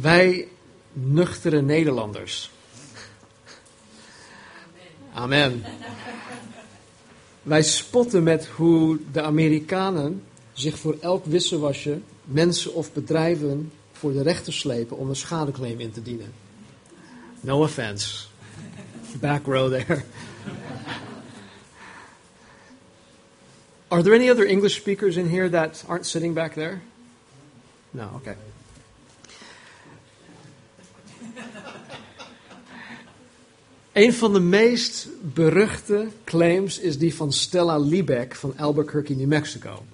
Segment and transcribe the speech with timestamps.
[0.00, 0.48] Wij
[0.92, 2.50] nuchtere Nederlanders.
[5.12, 5.64] Amen.
[7.42, 10.22] Wij spotten met hoe de Amerikanen
[10.52, 15.92] zich voor elk wisselwasje mensen of bedrijven voor de rechter slepen om een schadeclaim in
[15.92, 16.32] te dienen.
[17.40, 18.26] No offense.
[19.20, 20.04] Back row there.
[23.88, 26.80] Are there any other English speakers in here that aren't sitting back there?
[27.90, 28.34] No, okay.
[33.96, 39.84] Een van de meest beruchte claims is die van Stella Liebeck van Albuquerque, New Mexico.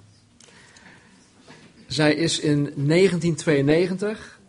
[1.87, 4.39] Zij is in 1992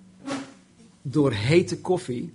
[1.03, 2.33] door hete koffie,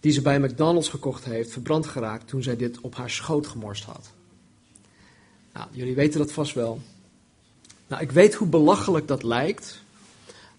[0.00, 3.84] die ze bij McDonald's gekocht heeft, verbrand geraakt toen zij dit op haar schoot gemorst
[3.84, 4.10] had.
[5.52, 6.80] Nou, jullie weten dat vast wel.
[7.86, 9.82] Nou, ik weet hoe belachelijk dat lijkt,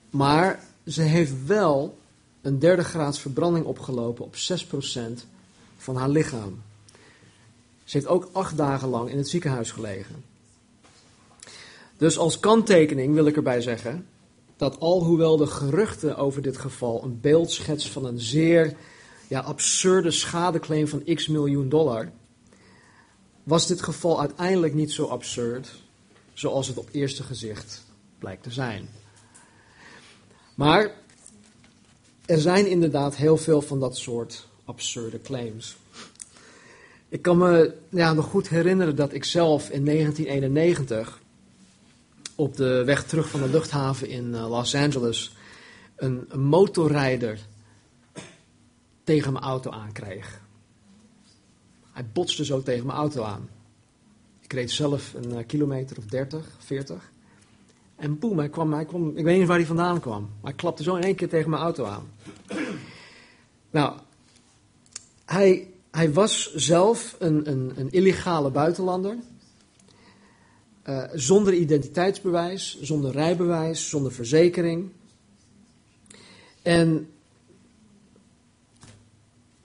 [0.09, 1.97] maar ze heeft wel
[2.41, 5.31] een derde graads verbranding opgelopen op 6%
[5.83, 6.61] van haar lichaam.
[7.83, 10.23] Ze heeft ook acht dagen lang in het ziekenhuis gelegen.
[11.97, 14.07] Dus als kanttekening wil ik erbij zeggen
[14.57, 18.75] dat alhoewel de geruchten over dit geval een beeld schetst van een zeer
[19.27, 22.11] ja, absurde schadeclaim van x miljoen dollar,
[23.43, 25.81] was dit geval uiteindelijk niet zo absurd
[26.33, 27.83] zoals het op eerste gezicht
[28.19, 28.89] blijkt te zijn.
[30.55, 30.91] Maar
[32.25, 35.75] er zijn inderdaad heel veel van dat soort absurde claims.
[37.09, 41.21] Ik kan me ja, nog goed herinneren dat ik zelf in 1991
[42.35, 45.35] op de weg terug van de luchthaven in eh, Los Angeles
[45.95, 47.39] een, motorrijder
[49.03, 50.41] tegen mijn auto aankreeg.
[51.91, 53.49] Hij botste zo tegen mijn auto aan.
[54.39, 57.11] Ik reed zelf een uh, kilometer of 30, 40.
[57.95, 60.21] En boem, hij kwam, hij kwam, ik weet niet waar hij vandaan kwam.
[60.21, 62.11] Maar hij klapte zo in één keer tegen mijn auto aan.
[63.71, 63.99] Nou,
[65.33, 69.17] hij, hij was zelf een, een, een illegale buitenlander.
[70.89, 74.91] Uh, zonder identiteitsbewijs, zonder rijbewijs, zonder verzekering.
[76.61, 77.09] En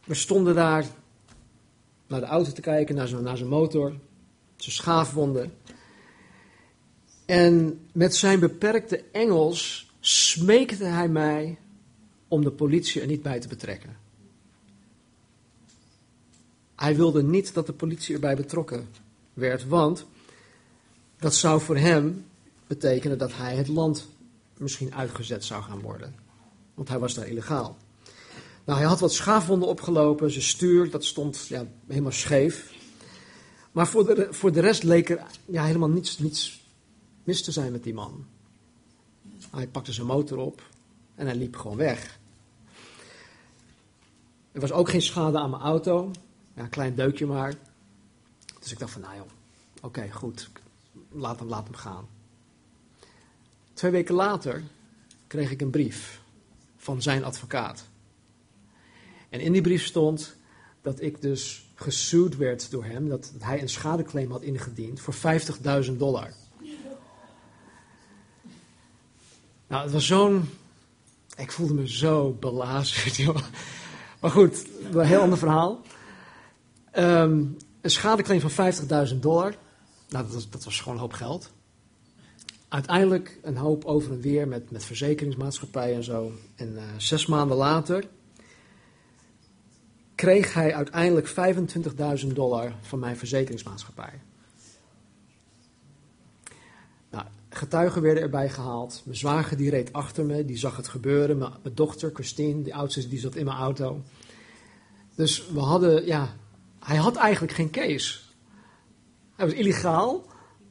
[0.05, 0.87] we stonden daar
[2.07, 3.95] naar de auto te kijken, naar zijn, naar zijn motor,
[4.57, 5.53] zijn schaafwonden.
[7.27, 11.59] En met zijn beperkte Engels smeekte hij mij
[12.29, 13.98] om de politie er niet bij te betrekken.
[16.79, 18.89] Hij wilde niet dat de politie erbij betrokken
[19.35, 20.07] werd, want
[21.19, 22.25] dat zou voor hem
[22.67, 24.09] betekenen dat hij het land
[24.57, 26.15] misschien uitgezet zou gaan worden.
[26.75, 27.77] Want hij was daar illegaal.
[28.65, 32.73] Nou, hij had wat schaafwonden opgelopen, zijn stuur, dat stond ja, helemaal scheef.
[33.73, 36.67] Maar voor de, voor de rest leek er ja, helemaal niets, niets
[37.25, 38.27] mis te zijn met die man.
[39.51, 40.63] Hij pakte zijn motor op
[41.15, 42.19] en hij liep gewoon weg.
[44.53, 46.11] Er was ook geen schade aan mijn auto.
[46.59, 47.55] Een klein deukje maar.
[48.61, 49.27] Dus ik dacht van, nou joh,
[49.81, 50.51] oké, goed.
[51.11, 52.09] Laat hem, laat hem gaan.
[53.73, 54.63] Twee weken later
[55.27, 56.21] kreeg ik een brief
[56.77, 57.85] van zijn advocaat.
[59.29, 60.37] En in die brief stond
[60.83, 65.15] dat ik dus gesued werd door hem, dat, dat hij een schadeclaim had ingediend voor
[65.85, 66.33] 50.000 dollar.
[69.67, 70.49] Nou, het was zo'n.
[71.37, 73.37] Ik voelde me zo belazerd, joh.
[74.21, 75.83] Maar goed, een heel ander verhaal.
[76.99, 78.73] Um, een schadeclaim van
[79.09, 79.55] 50.000 dollar.
[80.09, 81.53] Nou, dat was, dat was gewoon een hoop geld.
[82.69, 86.33] Uiteindelijk een hoop over en weer met, met verzekeringsmaatschappijen en zo.
[86.57, 88.05] En uh, zes maanden later
[90.15, 91.29] kreeg hij uiteindelijk
[92.21, 94.21] 25.000 dollar van mijn verzekeringsmaatschappij.
[97.11, 99.03] Nou, getuigen werden erbij gehaald.
[99.05, 101.39] Mijn zwager die reed achter me, die zag het gebeuren.
[101.39, 104.03] Mijn, mijn dochter, Christine, die oudste, die zat in mijn auto.
[105.15, 106.37] Dus we hadden, ja,
[106.89, 108.19] hij had eigenlijk geen case.
[109.37, 110.27] Hij was illegaal,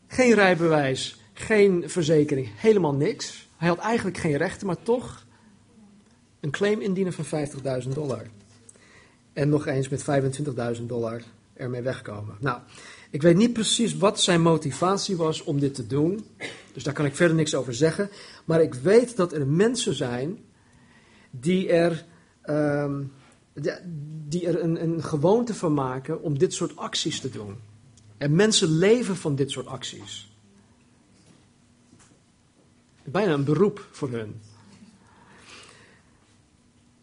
[0.08, 3.48] geen rijbewijs, geen verzekering, helemaal niks.
[3.58, 5.26] Hij had eigenlijk geen rechten, maar toch
[6.40, 7.48] een claim indienen van
[7.84, 8.26] 50.000 dollar.
[9.34, 10.06] En nog eens met
[10.78, 11.22] 25.000 dollar
[11.54, 12.36] ermee wegkomen.
[12.40, 12.60] Nou,
[13.10, 16.26] ik weet niet precies wat zijn motivatie was om dit te doen.
[16.74, 18.10] Dus daar kan ik verder niks over zeggen.
[18.46, 20.40] Maar ik weet dat er mensen zijn
[21.30, 22.06] die er
[22.50, 23.12] um,
[24.28, 27.56] die er een, gewoonte van maken om dit soort acties te doen.
[28.18, 30.32] En mensen leven van dit soort acties.
[33.04, 34.42] Bijna een beroep voor hun.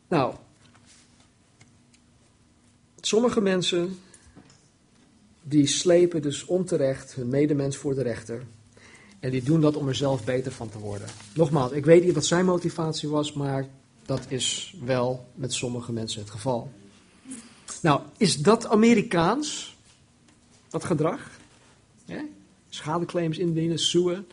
[0.08, 0.34] Nou,
[3.00, 3.98] sommige mensen
[5.42, 8.42] die slepen dus onterecht hun medemens voor de rechter.
[9.20, 11.08] En die doen dat om er zelf beter van te worden.
[11.34, 13.68] Nogmaals, ik weet niet wat zijn motivatie was, maar
[14.06, 16.72] Dat is wel met sommige mensen het geval.
[17.82, 19.76] Nou, is dat Amerikaans?
[20.68, 21.30] Dat gedrag?
[22.04, 22.24] Ja?
[22.68, 24.26] Schadeclaims indienen, suen.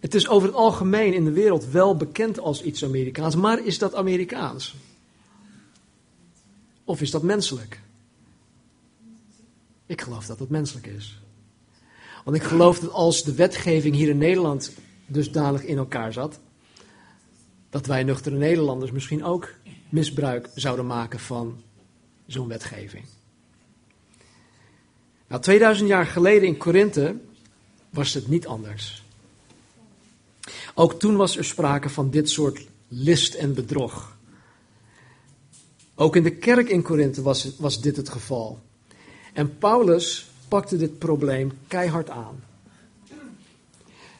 [0.00, 3.78] Het is over het algemeen in de wereld wel bekend als iets Amerikaans, maar is
[3.78, 4.74] dat Amerikaans?
[6.84, 7.80] Of is dat menselijk?
[9.86, 11.20] Ik geloof dat het menselijk is.
[12.24, 14.72] Want ik geloof dat als de wetgeving hier in Nederland
[15.06, 16.38] dusdanig in elkaar zat,
[17.72, 19.52] dat wij nuchtere Nederlanders misschien ook
[19.88, 21.62] misbruik zouden maken van
[22.26, 23.04] zo'n wetgeving.
[25.26, 27.16] Nou, 2000 jaar geleden in Korinthe
[27.90, 29.04] was het niet anders.
[30.74, 34.16] Ook toen was er sprake van dit soort list en bedrog.
[35.94, 38.60] Ook in de kerk in Korinthe was, was dit het geval.
[39.32, 42.42] En Paulus pakte dit probleem keihard aan.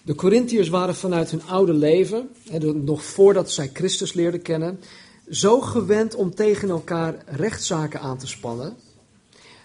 [0.05, 2.29] De Corinthiërs waren vanuit hun oude leven,
[2.75, 4.81] nog voordat zij Christus leerden kennen,
[5.31, 8.77] zo gewend om tegen elkaar rechtszaken aan te spannen,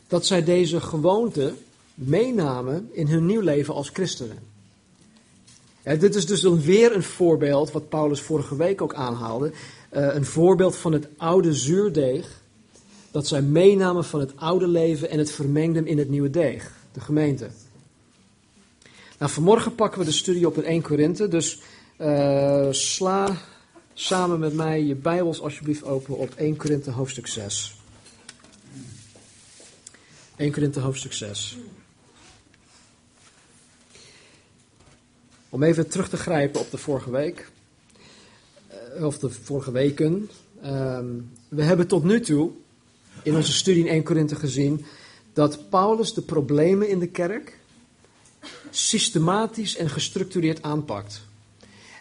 [0.07, 1.53] dat zij deze gewoonte
[1.93, 4.39] meenamen in hun nieuw leven als christenen.
[5.83, 9.51] Dit is dus dan weer een voorbeeld, wat Paulus vorige week ook aanhaalde,
[9.91, 12.41] uh, een voorbeeld van het oude zuurdeeg,
[13.11, 16.99] dat zij meenamen van het oude leven en het vermengden in het nieuwe deeg, de
[16.99, 17.47] gemeente.
[19.17, 21.59] Nou, vanmorgen pakken we de studie op in 1 Korinthe, dus
[22.01, 23.37] uh, sla
[23.93, 27.75] samen met mij je Bijbels alsjeblieft open op 1 Korinthe hoofdstuk 6.
[30.35, 31.57] 1 Korinthe hoofdstuk 6.
[35.49, 37.51] Om even terug te grijpen op de vorige week,
[38.67, 40.29] eh, of de vorige weken.
[40.61, 41.05] Ehm,
[41.47, 42.51] we hebben tot nu toe
[43.23, 44.85] in onze studie in 1 Korinthe gezien
[45.33, 47.56] dat Paulus de problemen in de kerk
[48.69, 51.21] systematisch en gestructureerd aanpakt.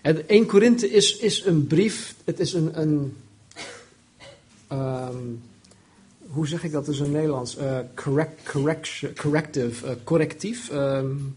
[0.03, 3.17] En 1 Korinthe is, is een brief, het is een, een
[4.73, 5.43] um,
[6.27, 7.59] hoe zeg ik dat dus in Nederlands?
[7.59, 11.37] Uh, correct, correction, corrective, uh, correctief, um,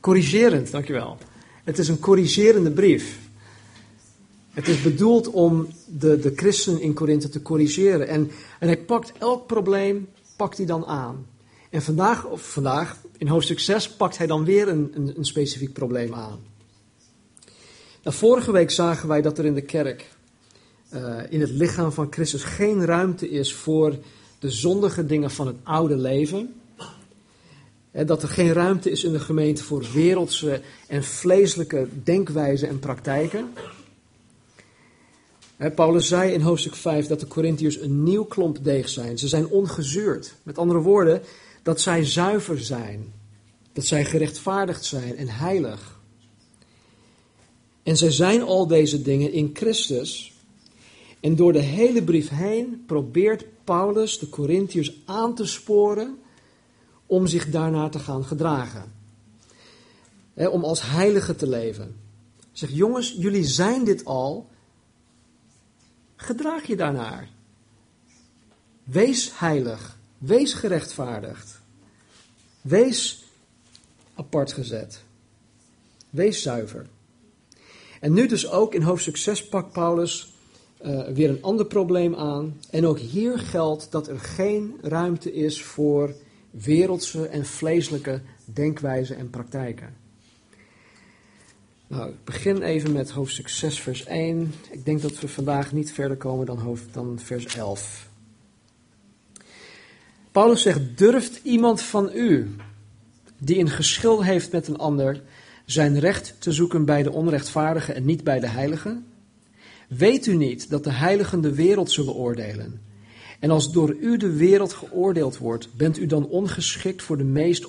[0.00, 1.18] corrigerend, dankjewel.
[1.64, 3.18] Het is een corrigerende brief.
[4.50, 8.08] Het is bedoeld om de, de christenen in Korinthe te corrigeren.
[8.08, 11.26] En, en hij pakt elk probleem, pakt hij dan aan.
[11.70, 15.72] En vandaag, of vandaag, in hoofdstuk 6, pakt hij dan weer een, een, een specifiek
[15.72, 16.38] probleem aan.
[18.02, 20.08] Nou, vorige week zagen wij dat er in de kerk,
[20.94, 23.98] uh, in het lichaam van Christus, geen ruimte is voor
[24.38, 26.54] de zondige dingen van het oude leven.
[27.90, 32.78] En dat er geen ruimte is in de gemeente voor wereldse en vleeselijke denkwijzen en
[32.78, 33.52] praktijken.
[35.74, 39.18] Paulus zei in hoofdstuk 5 dat de Corinthiërs een nieuw klomp deeg zijn.
[39.18, 40.34] Ze zijn ongezuurd.
[40.42, 41.22] Met andere woorden,
[41.68, 43.12] dat zij zuiver zijn.
[43.72, 46.00] Dat zij gerechtvaardigd zijn en heilig.
[47.82, 50.32] En zij zijn al deze dingen in Christus.
[51.20, 56.18] En door de hele brief heen probeert Paulus de Corinthiërs aan te sporen
[57.06, 58.92] om zich daarnaar te gaan gedragen.
[60.34, 61.96] om als heilige te leven.
[62.52, 64.48] Zeg, jongens, jullie zijn dit al.
[66.16, 67.28] Gedraag je daarnaar.
[68.84, 69.98] Wees heilig.
[70.18, 71.57] Wees gerechtvaardigd.
[72.60, 73.24] Wees
[74.14, 75.02] apart gezet.
[76.10, 76.86] Wees zuiver.
[78.00, 80.32] En nu dus ook in hoofdstuk 6 pakt Paulus
[80.84, 82.60] uh, weer een ander probleem aan.
[82.70, 86.14] En ook hier geldt dat er geen ruimte is voor
[86.50, 89.96] wereldse en vleeselijke denkwijzen en praktijken.
[91.86, 94.52] Nou, ik begin even met hoofdstuk 6, vers 1.
[94.70, 98.07] Ik denk dat we vandaag niet verder komen dan, hoofd, dan vers 11.
[100.38, 102.56] Paulus zegt: Durft iemand van u,
[103.38, 105.22] die een geschil heeft met een ander,
[105.64, 109.00] zijn recht te zoeken bij de onrechtvaardige en niet bij de heilige?
[109.88, 112.80] Weet u niet dat de heiligen de wereld zullen oordelen?
[113.40, 117.68] En als door u de wereld geoordeeld wordt, bent u dan ongeschikt voor de meest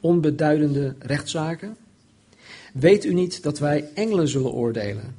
[0.00, 1.76] onbeduidende rechtszaken?
[2.72, 5.14] Weet u niet dat wij engelen zullen oordelen?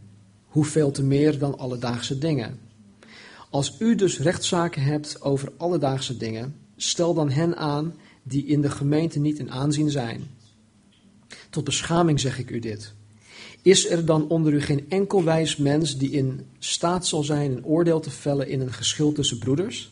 [0.46, 2.69] Hoeveel te meer dan alledaagse dingen?
[3.50, 8.70] Als u dus rechtszaken hebt over alledaagse dingen, stel dan hen aan die in de
[8.70, 10.28] gemeente niet in aanzien zijn.
[11.50, 12.94] Tot beschaming zeg ik u dit.
[13.62, 17.66] Is er dan onder u geen enkel wijs mens die in staat zal zijn een
[17.66, 19.92] oordeel te vellen in een geschil tussen broeders?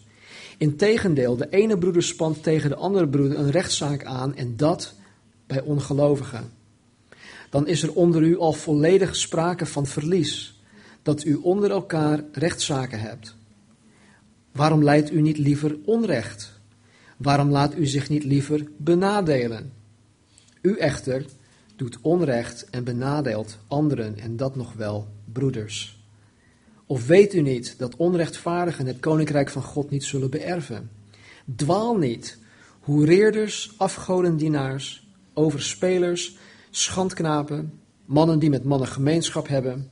[0.57, 4.93] Integendeel, de ene broeder spant tegen de andere broeder een rechtszaak aan en dat
[5.47, 6.51] bij ongelovigen.
[7.49, 10.59] Dan is er onder u al volledig sprake van verlies,
[11.01, 13.36] dat u onder elkaar rechtszaken hebt.
[14.57, 16.59] Waarom leidt u niet liever onrecht?
[17.17, 19.71] Waarom laat u zich niet liever benadelen?
[20.61, 21.25] U echter
[21.75, 25.99] doet onrecht en benadeelt anderen en dat nog wel broeders.
[26.85, 30.89] Of weet u niet dat onrechtvaardigen het koninkrijk van God niet zullen beërven?
[31.55, 32.37] Dwaal niet,
[32.79, 36.37] hoereerders, afgodendienaars, overspelers,
[36.69, 39.89] schandknapen, mannen die met mannen gemeenschap hebben,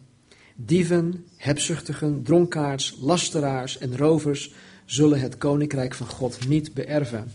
[0.56, 4.54] dieven, hebzuchtigen, dronkaards, lasteraars en rovers
[4.86, 7.32] zullen het koninkrijk van God niet beërven.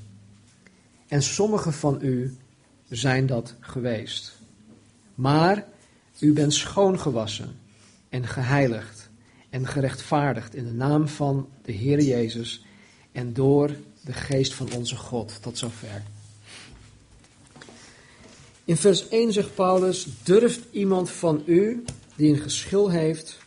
[1.09, 2.37] En sommigen van u
[2.89, 4.39] zijn dat geweest.
[5.15, 5.67] Maar
[6.19, 7.57] u bent schoongewassen
[8.09, 9.09] en geheiligd
[9.51, 12.65] en gerechtvaardigd in de naam van de Heer Jezus
[13.13, 15.39] en door de geest van onze God.
[15.43, 16.03] Tot zover.
[18.65, 21.85] In vers 1 zegt Paulus: Durft iemand van u
[22.21, 23.39] die een geschil heeft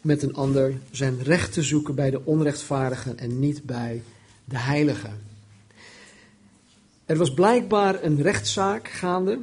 [0.00, 4.02] met een ander zijn recht te zoeken bij de onrechtvaardigen en niet bij
[4.44, 5.22] de heiligen?
[7.04, 9.38] Er was blijkbaar een rechtszaak gaande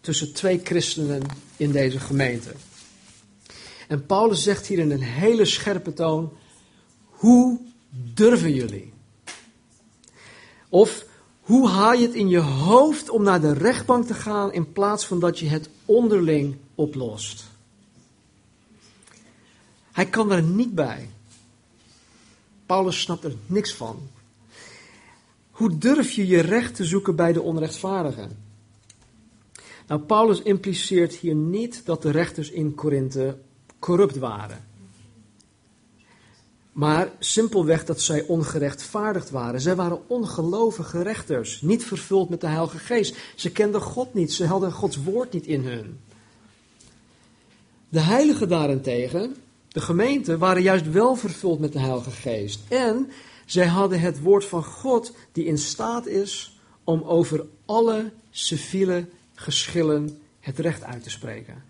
[0.00, 1.22] tussen twee christenen
[1.56, 2.50] in deze gemeente.
[3.88, 6.32] En Paulus zegt hier in een hele scherpe toon:
[7.04, 7.58] Hoe
[8.14, 8.92] durven jullie?
[10.68, 11.04] Of
[11.40, 15.06] hoe haal je het in je hoofd om naar de rechtbank te gaan in plaats
[15.06, 17.49] van dat je het onderling oplost?
[20.00, 21.08] Hij kan er niet bij.
[22.66, 24.08] Paulus snapt er niks van.
[25.50, 28.38] Hoe durf je je recht te zoeken bij de onrechtvaardigen?
[29.86, 33.38] Nou, Paulus impliceert hier niet dat de rechters in Korinthe
[33.78, 34.64] corrupt waren.
[36.72, 39.60] Maar simpelweg dat zij ongerechtvaardigd waren.
[39.60, 43.16] Zij waren ongelovige rechters, niet vervuld met de Heilige Geest.
[43.36, 46.00] Ze kenden God niet, ze hadden Gods woord niet in hun.
[47.88, 49.36] De heiligen daarentegen,
[49.72, 52.60] de gemeente, waren juist wel vervuld met de Heilige Geest.
[52.68, 53.10] En
[53.46, 60.18] zij hadden het woord van God die in staat is om over alle civiele geschillen
[60.40, 61.62] het recht uit te spreken.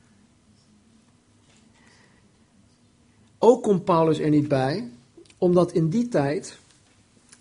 [3.38, 4.90] Ook komt Paulus er niet bij,
[5.38, 6.58] omdat in die tijd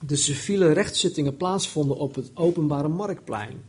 [0.05, 3.63] de civiele rechtszittingen plaatsvonden op het openbare marktplein.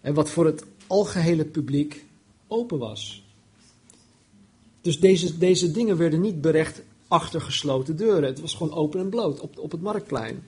[0.00, 2.04] En wat voor het algehele publiek
[2.46, 3.23] open was.
[4.84, 8.24] Dus deze, deze dingen werden niet berecht achter gesloten deuren.
[8.24, 10.42] Het was gewoon open en bloot op, op het marktplein.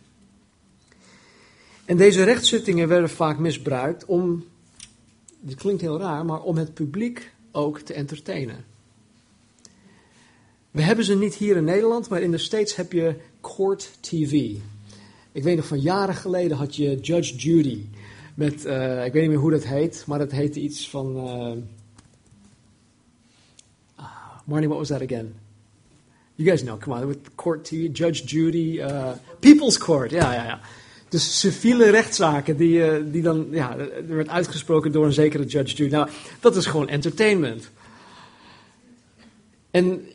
[1.84, 4.44] En deze rechtszittingen werden vaak misbruikt om,
[5.40, 8.64] dit klinkt heel raar, maar om het publiek ook te entertainen.
[10.70, 14.32] We hebben ze niet hier in Nederland, maar in de States heb je Court TV.
[15.32, 17.84] Ik weet nog van jaren geleden had je Judge Judy.
[18.34, 21.16] Met, uh, ik weet niet meer hoe dat heet, maar dat heette iets van.
[21.16, 21.62] Uh,
[24.48, 25.34] Marnie, what was that again?
[26.36, 30.44] You guys know, come on, with Court TV, Judge Judy, uh, People's Court, ja, ja,
[30.44, 30.60] ja.
[31.08, 35.94] Dus civiele rechtszaken die, die dan, ja, er werd uitgesproken door een zekere Judge Judy.
[35.94, 36.08] Nou,
[36.40, 37.70] dat is gewoon entertainment.
[39.70, 40.08] En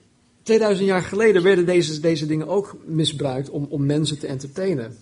[0.44, 4.98] 2000 jaar geleden werden deze, deze dingen ook misbruikt om, om mensen te entertainen.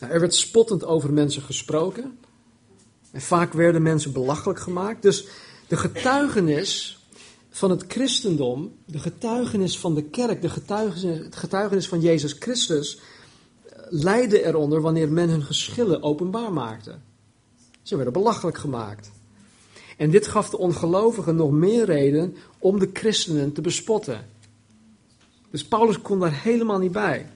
[0.00, 2.18] Nou, er werd spottend over mensen gesproken.
[3.10, 5.02] En vaak werden mensen belachelijk gemaakt.
[5.02, 5.26] Dus
[5.68, 6.98] de getuigenis
[7.54, 13.00] van het christendom, de getuigenis van de kerk, de getuigenis, het getuigenis van Jezus Christus,
[13.88, 16.94] leidde eronder wanneer men hun geschillen openbaar maakte.
[17.82, 19.10] Ze werden belachelijk gemaakt.
[19.96, 24.26] En dit gaf de ongelovigen nog meer reden om de christenen te bespotten.
[25.50, 27.30] Dus Paulus kon daar helemaal niet bij.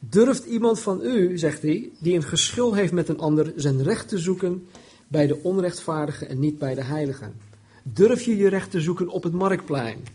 [0.00, 4.08] Durft iemand van u, zegt hij, die een geschil heeft met een ander, zijn recht
[4.08, 4.66] te zoeken
[5.08, 7.53] bij de onrechtvaardigen en niet bij de heiligen?
[7.86, 10.06] Durf je je recht te zoeken op het marktplein?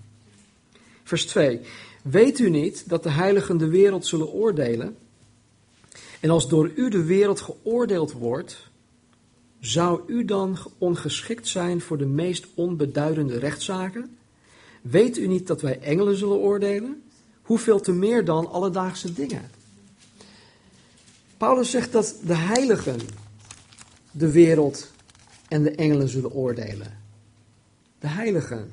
[1.03, 1.59] Vers 2.
[2.01, 4.97] Weet u niet dat de heiligen de wereld zullen oordelen?
[6.19, 8.69] En als door u de wereld geoordeeld wordt,
[9.59, 14.17] zou u dan ongeschikt zijn voor de meest onbeduidende rechtszaken?
[14.81, 17.03] Weet u niet dat wij engelen zullen oordelen?
[17.41, 19.49] Hoeveel te meer dan alledaagse dingen?
[21.37, 22.99] Paulus zegt dat de heiligen
[24.11, 24.91] de wereld
[25.47, 26.98] en de engelen zullen oordelen.
[27.99, 28.71] De heiligen.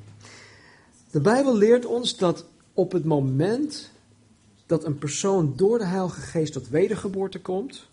[1.11, 3.91] De Bijbel leert ons dat op het moment
[4.65, 7.87] dat een persoon door de Heilige Geest tot wedergeboorte komt,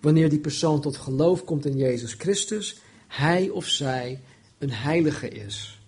[0.00, 4.20] wanneer die persoon tot geloof komt in Jezus Christus, hij of zij
[4.58, 5.78] een heilige is.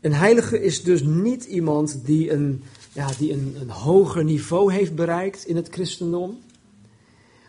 [0.00, 4.94] Een heilige is dus niet iemand die een, ja, die een, een hoger niveau heeft
[4.94, 6.40] bereikt in het christendom.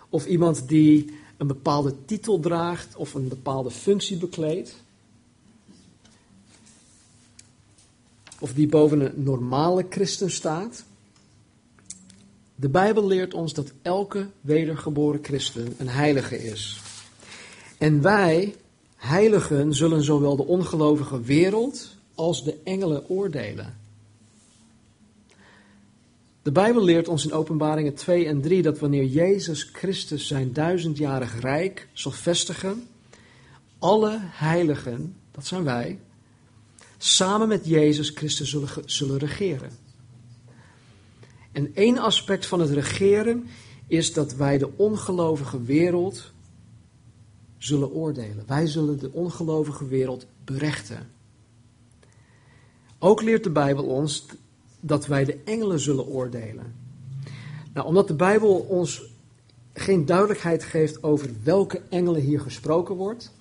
[0.09, 4.82] Of iemand die een bepaalde titel draagt of een bepaalde functie bekleedt.
[8.43, 10.83] Of die boven een normale christen staat.
[12.55, 16.81] De Bijbel leert ons dat elke wedergeboren christen een heilige is.
[17.77, 18.55] En wij,
[18.95, 23.77] heiligen, zullen zowel de ongelovige wereld als de engelen oordelen.
[26.41, 31.39] De Bijbel leert ons in Openbaringen 2 en 3 dat wanneer Jezus Christus zijn duizendjarig
[31.39, 32.87] rijk zal vestigen,
[33.79, 35.99] alle heiligen, dat zijn wij,
[37.03, 39.69] samen met Jezus Christus zullen, zullen regeren.
[41.51, 43.47] En één aspect van het regeren
[43.87, 46.31] is dat wij de ongelovige wereld
[47.57, 48.43] zullen oordelen.
[48.47, 51.09] Wij zullen de ongelovige wereld berechten.
[52.99, 54.25] Ook leert de Bijbel ons
[54.79, 56.75] dat wij de engelen zullen oordelen.
[57.73, 59.01] Nou, omdat de Bijbel ons
[59.73, 63.31] geen duidelijkheid geeft over welke engelen hier gesproken wordt.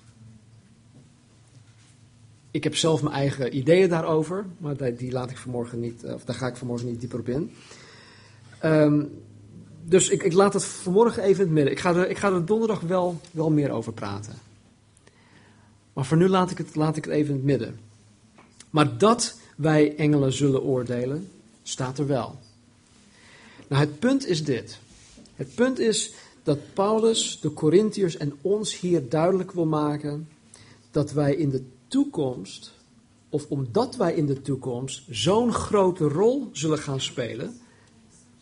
[2.53, 6.35] Ik heb zelf mijn eigen ideeën daarover, maar die laat ik vanmorgen niet, of daar
[6.35, 7.51] ga ik vanmorgen niet dieper op in.
[8.63, 9.09] Um,
[9.83, 11.71] dus ik, ik, laat het vanmorgen even in het midden.
[11.71, 14.33] Ik ga er, ik ga er donderdag wel, wel meer over praten.
[15.93, 17.79] Maar voor nu laat ik, het, laat ik het even in het midden.
[18.69, 21.29] Maar dat wij engelen zullen oordelen,
[21.63, 22.39] staat er wel.
[23.67, 24.77] Nou, het punt is dit.
[25.35, 30.27] Het punt is dat Paulus de Corinthiërs en ons hier duidelijk wil maken
[30.91, 31.63] dat wij in de
[31.93, 32.73] toekomst,
[33.29, 37.57] of omdat wij in de toekomst zo'n grote rol zullen gaan spelen,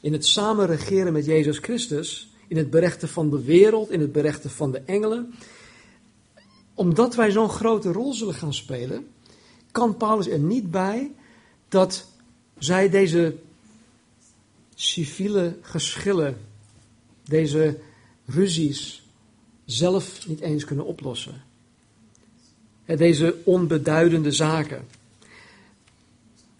[0.01, 4.11] in het samen regeren met Jezus Christus, in het berechten van de wereld, in het
[4.11, 5.33] berechten van de engelen,
[6.73, 9.07] omdat wij zo'n grote rol zullen gaan spelen,
[9.71, 11.11] kan Paulus er niet bij
[11.67, 12.07] dat
[12.57, 13.35] zij deze
[14.75, 16.37] civiele geschillen,
[17.23, 17.79] deze
[18.25, 19.03] ruzies,
[19.65, 21.49] zelf niet eens kunnen oplossen.
[22.85, 24.87] Deze onbeduidende zaken.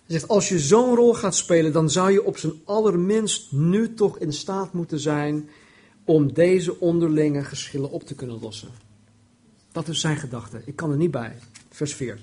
[0.05, 3.93] Hij zegt, als je zo'n rol gaat spelen, dan zou je op zijn allerminst nu
[3.93, 5.49] toch in staat moeten zijn
[6.05, 8.69] om deze onderlinge geschillen op te kunnen lossen.
[9.71, 10.61] Dat is zijn gedachte.
[10.65, 11.37] Ik kan er niet bij.
[11.69, 12.19] Vers 4.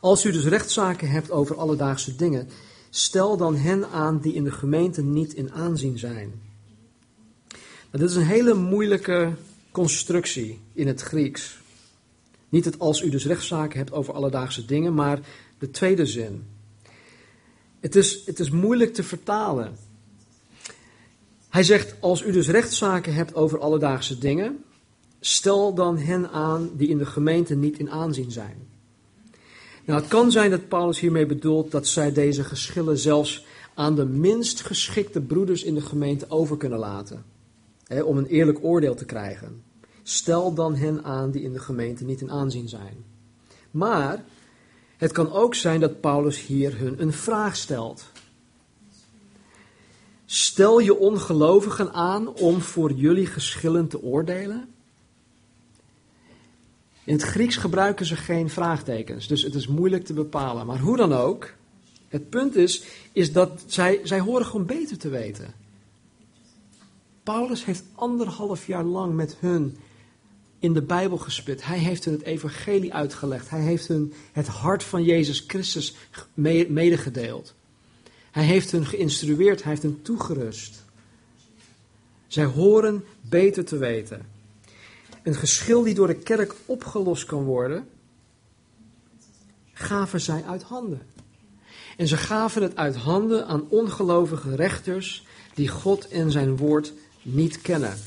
[0.00, 2.48] Als u dus rechtszaken hebt over alledaagse dingen,
[2.90, 6.32] stel dan hen aan die in de gemeente niet in aanzien zijn.
[7.90, 9.32] Nou, dit is een hele moeilijke
[9.70, 11.58] constructie in het Grieks.
[12.48, 15.20] Niet het als u dus rechtszaken hebt over alledaagse dingen, maar
[15.58, 16.44] de tweede zin.
[17.80, 19.76] Het is, het is moeilijk te vertalen.
[21.48, 24.64] Hij zegt, als u dus rechtszaken hebt over alledaagse dingen,
[25.20, 28.68] stel dan hen aan die in de gemeente niet in aanzien zijn.
[29.84, 34.04] Nou, het kan zijn dat Paulus hiermee bedoelt dat zij deze geschillen zelfs aan de
[34.04, 37.24] minst geschikte broeders in de gemeente over kunnen laten.
[37.86, 39.62] Hè, om een eerlijk oordeel te krijgen.
[40.08, 43.04] Stel dan hen aan die in de gemeente niet in aanzien zijn.
[43.70, 44.24] Maar
[44.96, 48.04] het kan ook zijn dat Paulus hier hun een vraag stelt.
[50.24, 54.68] Stel je ongelovigen aan om voor jullie geschillen te oordelen?
[57.04, 60.66] In het Grieks gebruiken ze geen vraagtekens, dus het is moeilijk te bepalen.
[60.66, 61.52] Maar hoe dan ook,
[62.08, 65.54] het punt is, is dat zij, zij horen gewoon beter te weten.
[67.22, 69.76] Paulus heeft anderhalf jaar lang met hun
[70.66, 71.64] in de Bijbel gespit.
[71.64, 73.50] Hij heeft hun het evangelie uitgelegd.
[73.50, 75.94] Hij heeft hun het hart van Jezus Christus
[76.68, 77.54] medegedeeld.
[78.30, 80.84] Hij heeft hun geïnstrueerd, hij heeft hen toegerust.
[82.26, 84.26] Zij horen beter te weten.
[85.22, 87.88] Een geschil die door de kerk opgelost kan worden,
[89.72, 91.02] gaven zij uit handen.
[91.96, 97.60] En ze gaven het uit handen aan ongelovige rechters die God en zijn woord niet
[97.60, 97.98] kennen.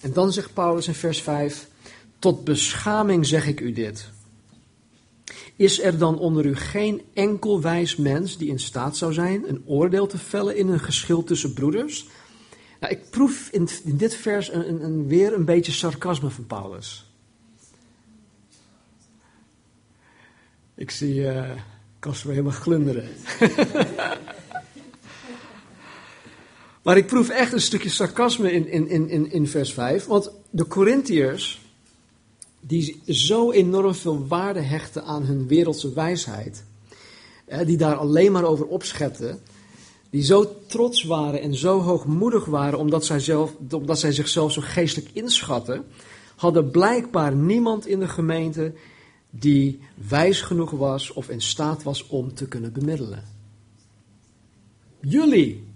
[0.00, 1.68] En dan zegt Paulus in vers 5:
[2.18, 4.10] Tot beschaming zeg ik u dit.
[5.56, 9.62] Is er dan onder u geen enkel wijs mens die in staat zou zijn een
[9.66, 12.06] oordeel te vellen in een geschil tussen broeders?
[12.80, 17.04] Nou, ik proef in, dit vers een, een, weer een beetje sarcasme van Paulus.
[20.74, 21.50] Ik zie uh,
[22.00, 23.08] helemaal glunderen.
[26.90, 30.06] Maar ik proef echt een stukje sarcasme in, in, in, in vers 5.
[30.06, 31.60] Want de Corinthiërs,
[32.60, 36.64] die zo enorm veel waarde hechten aan hun wereldse wijsheid,
[37.64, 39.40] die daar alleen maar over opschepten,
[40.10, 44.60] die zo trots waren en zo hoogmoedig waren omdat zij, zelf, omdat zij zichzelf zo
[44.64, 45.84] geestelijk inschatten,
[46.36, 48.72] hadden blijkbaar niemand in de gemeente
[49.30, 53.24] die wijs genoeg was of in staat was om te kunnen bemiddelen.
[55.00, 55.68] Jullie,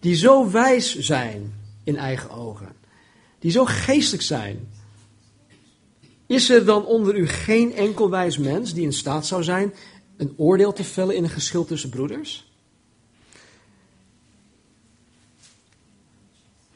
[0.00, 2.76] die zo wijs zijn in eigen ogen,
[3.38, 4.68] die zo geestelijk zijn.
[6.26, 9.74] Is er dan onder u geen enkel wijs mens die in staat zou zijn
[10.16, 12.52] een oordeel te vellen in een geschil tussen broeders?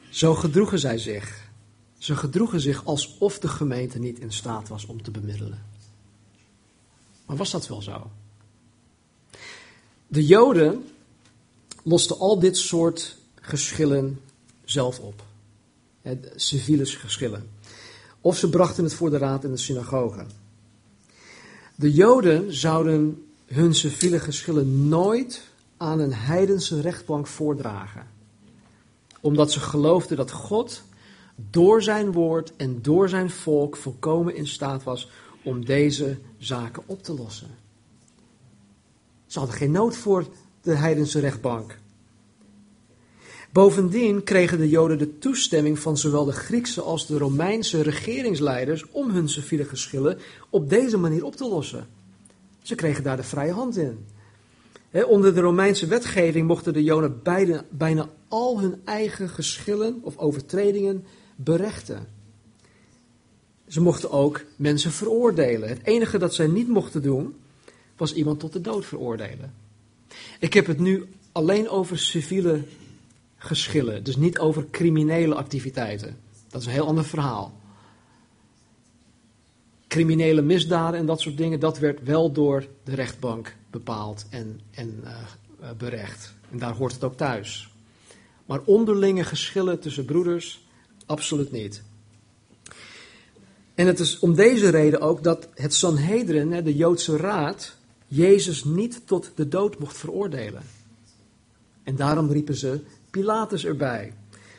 [0.09, 1.51] Zo gedroegen zij zich.
[1.97, 5.65] Ze gedroegen zich alsof de gemeente niet in staat was om te bemiddelen.
[7.25, 8.11] Maar was dat wel zo?
[10.07, 10.87] De Joden
[11.83, 14.19] losten al dit soort geschillen
[14.65, 15.23] zelf op.
[16.35, 17.49] Civiele geschillen.
[18.21, 20.25] Of ze brachten het voor de raad in de synagoge.
[21.75, 25.41] De Joden zouden hun civiele geschillen nooit
[25.77, 28.07] aan een heidense rechtbank voordragen.
[29.21, 30.83] Omdat ze geloofden dat God
[31.35, 35.09] door zijn woord en door zijn volk volkomen in staat was
[35.43, 37.49] om deze zaken op te lossen.
[39.25, 40.25] Ze hadden geen nood voor
[40.63, 41.77] de heidense rechtbank.
[43.51, 49.09] Bovendien kregen de Joden de toestemming van zowel de Griekse als de Romeinse regeringsleiders om
[49.09, 51.87] hun civiele geschillen op deze manier op te lossen.
[52.61, 54.05] Ze kregen daar de vrije hand in.
[55.07, 61.05] onder de Romeinse wetgeving mochten de Joden bijna, bijna al hun eigen geschillen of overtredingen
[61.35, 62.07] berechten.
[63.67, 65.69] Ze mochten ook mensen veroordelen.
[65.69, 67.35] Het enige dat zij niet mochten doen,
[67.97, 69.62] was iemand tot de dood veroordelen.
[70.39, 72.63] Ik heb het nu alleen over civiele
[73.37, 76.17] geschillen, dus niet over criminele activiteiten.
[76.49, 77.53] Dat is een heel ander verhaal.
[79.87, 85.03] Criminele misdaden en dat soort dingen, dat werd wel door de rechtbank bepaald en, en
[85.03, 86.33] uh, berecht.
[86.51, 87.71] En daar hoort het ook thuis.
[88.45, 90.65] Maar onderlinge geschillen tussen broeders,
[91.05, 91.83] absoluut niet.
[93.75, 97.75] En het is om deze reden ook dat het Sanhedrin, de Joodse raad,
[98.13, 100.63] Jezus niet tot de dood mocht veroordelen.
[101.83, 104.13] En daarom riepen ze Pilatus erbij.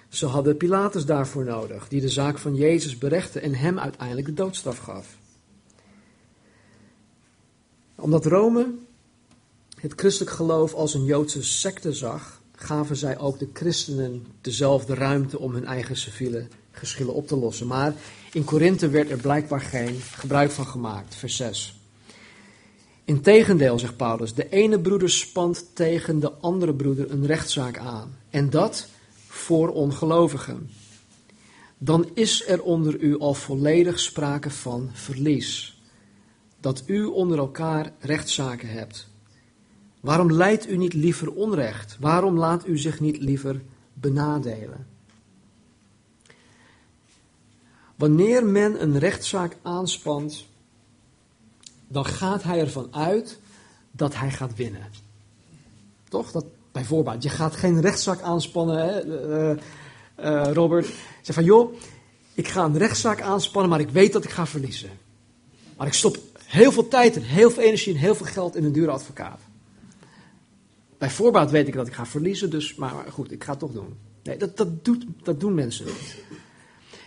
[0.09, 4.35] Ze hadden Pilatus daarvoor nodig, die de zaak van Jezus berechtte en hem uiteindelijk de
[4.35, 5.17] doodstraf gaf.
[7.95, 8.75] Omdat Rome
[9.81, 15.39] het christelijk geloof als een Joodse secte zag, gaven zij ook de christenen dezelfde ruimte
[15.39, 17.67] om hun eigen civiele geschillen op te lossen.
[17.67, 17.95] Maar
[18.33, 21.15] in Korinthe werd er blijkbaar geen gebruik van gemaakt.
[21.15, 21.84] Vers 6.
[23.05, 28.17] Integendeel, zegt Paulus, de ene broeder spant tegen de andere broeder een rechtszaak aan.
[28.31, 28.89] En dat
[29.29, 30.71] voor ongelovigen.
[31.79, 35.81] Dan is er onder u al volledig sprake van verlies.
[36.61, 39.09] Dat u onder elkaar rechtszaken hebt.
[40.01, 41.97] Waarom leidt u niet liever onrecht?
[42.01, 43.63] Waarom laat u zich niet liever
[43.95, 44.87] benadelen?
[47.97, 50.47] Wanneer men een rechtszaak aanspant,
[51.89, 53.39] dan gaat hij ervan uit
[53.91, 54.91] dat hij gaat winnen.
[56.09, 56.31] Toch?
[56.31, 59.57] Dat, bijvoorbeeld, je gaat geen rechtszaak aanspannen, hè, uh,
[60.21, 60.87] uh, Robert.
[61.23, 61.75] Zeg van, joh,
[62.35, 64.91] ik ga een rechtszaak aanspannen, maar ik weet dat ik ga verliezen.
[65.77, 68.65] Maar ik stop heel veel tijd en heel veel energie en heel veel geld in
[68.65, 69.41] een dure advocaat.
[70.99, 73.73] Bij voorbaat weet ik dat ik ga verliezen, dus, maar goed, ik ga het toch
[73.73, 73.97] doen.
[74.23, 76.17] Nee, dat, dat, doet, dat doen mensen niet.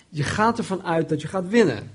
[0.10, 1.92] Je gaat ervan uit dat je gaat winnen.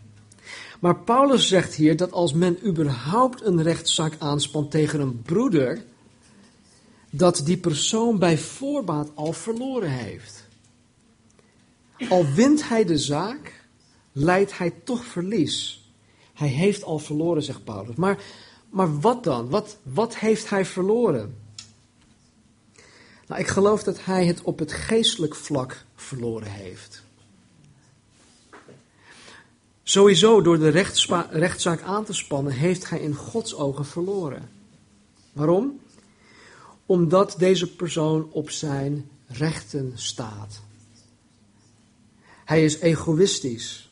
[0.83, 5.85] Maar Paulus zegt hier dat als men überhaupt een rechtszaak aanspant tegen een broeder,
[7.11, 10.49] dat die persoon bij voorbaat al verloren heeft.
[12.09, 13.65] Al wint hij de zaak,
[14.13, 15.87] leidt hij toch verlies.
[16.33, 17.95] Hij heeft al verloren, zegt Paulus.
[17.95, 18.23] Maar,
[18.71, 19.49] maar wat dan?
[19.49, 21.37] Wat, wat heeft hij verloren?
[23.27, 27.02] Nou, ik geloof dat hij het op het geestelijk vlak verloren heeft.
[29.83, 30.69] Sowieso door de
[31.31, 34.51] rechtszaak aan te spannen heeft hij in Gods ogen verloren.
[35.33, 35.81] Waarom?
[36.87, 40.61] Omdat deze persoon op zijn rechten staat.
[42.45, 43.91] Hij is egoïstisch.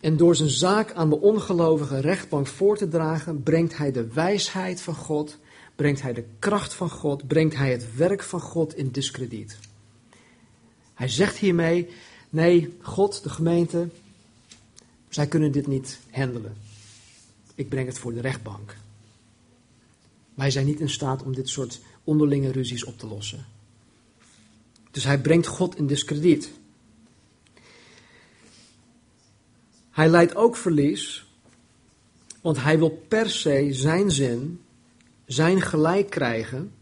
[0.00, 4.80] En door zijn zaak aan de ongelovige rechtbank voor te dragen, brengt hij de wijsheid
[4.80, 5.38] van God,
[5.74, 9.58] brengt hij de kracht van God, brengt hij het werk van God in discrediet.
[10.94, 11.88] Hij zegt hiermee:
[12.30, 13.88] nee, God, de gemeente,
[15.08, 16.56] zij kunnen dit niet handelen.
[17.54, 18.76] Ik breng het voor de rechtbank.
[20.34, 23.46] Wij zijn niet in staat om dit soort onderlinge ruzies op te lossen.
[24.90, 26.50] Dus hij brengt God in discrediet.
[29.90, 31.26] Hij leidt ook verlies,
[32.40, 34.60] want hij wil per se zijn zin,
[35.26, 36.72] zijn gelijk krijgen.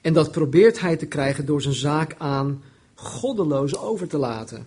[0.00, 2.62] En dat probeert hij te krijgen door zijn zaak aan
[2.94, 4.66] goddelozen over te laten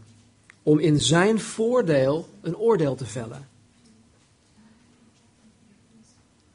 [0.68, 3.48] om in zijn voordeel een oordeel te vellen.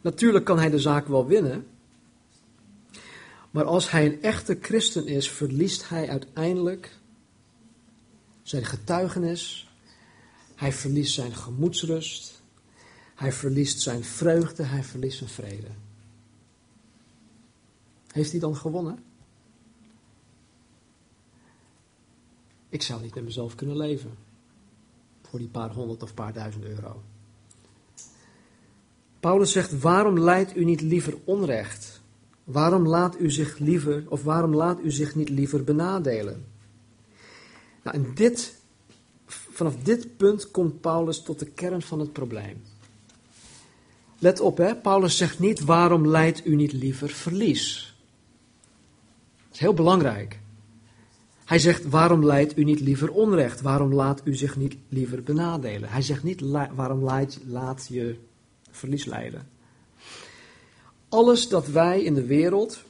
[0.01, 1.67] Natuurlijk kan hij de zaak wel winnen,
[3.51, 6.99] maar als hij een echte christen is, verliest hij uiteindelijk
[8.43, 9.71] zijn getuigenis,
[10.55, 12.43] hij verliest zijn gemoedsrust,
[13.15, 15.69] hij verliest zijn vreugde, hij verliest zijn vrede.
[18.07, 19.12] Heeft hij dan gewonnen?
[22.73, 24.11] Ik zou niet met mezelf kunnen leven.
[25.23, 27.03] Voor die paar honderd of paar duizend euro.
[29.21, 32.01] Paulus zegt: Waarom leidt u niet liever onrecht?
[32.45, 36.47] Waarom laat u zich liever, of waarom laat u zich niet liever benadelen?
[37.83, 38.61] Nou, en dit,
[39.27, 42.63] vanaf dit punt komt Paulus tot de kern van het probleem.
[44.19, 44.77] Let op, hè?
[44.77, 47.97] Paulus zegt niet waarom leidt u niet liever verlies.
[49.47, 50.42] Dat is heel belangrijk.
[51.45, 53.61] Hij zegt waarom leidt u niet liever onrecht?
[53.61, 55.89] Waarom laat u zich niet liever benadelen?
[55.89, 56.41] Hij zegt niet
[56.75, 57.03] waarom
[57.47, 58.17] laat, je
[58.71, 59.49] verlies leiden.
[61.09, 62.83] Alles dat wij in de wereld,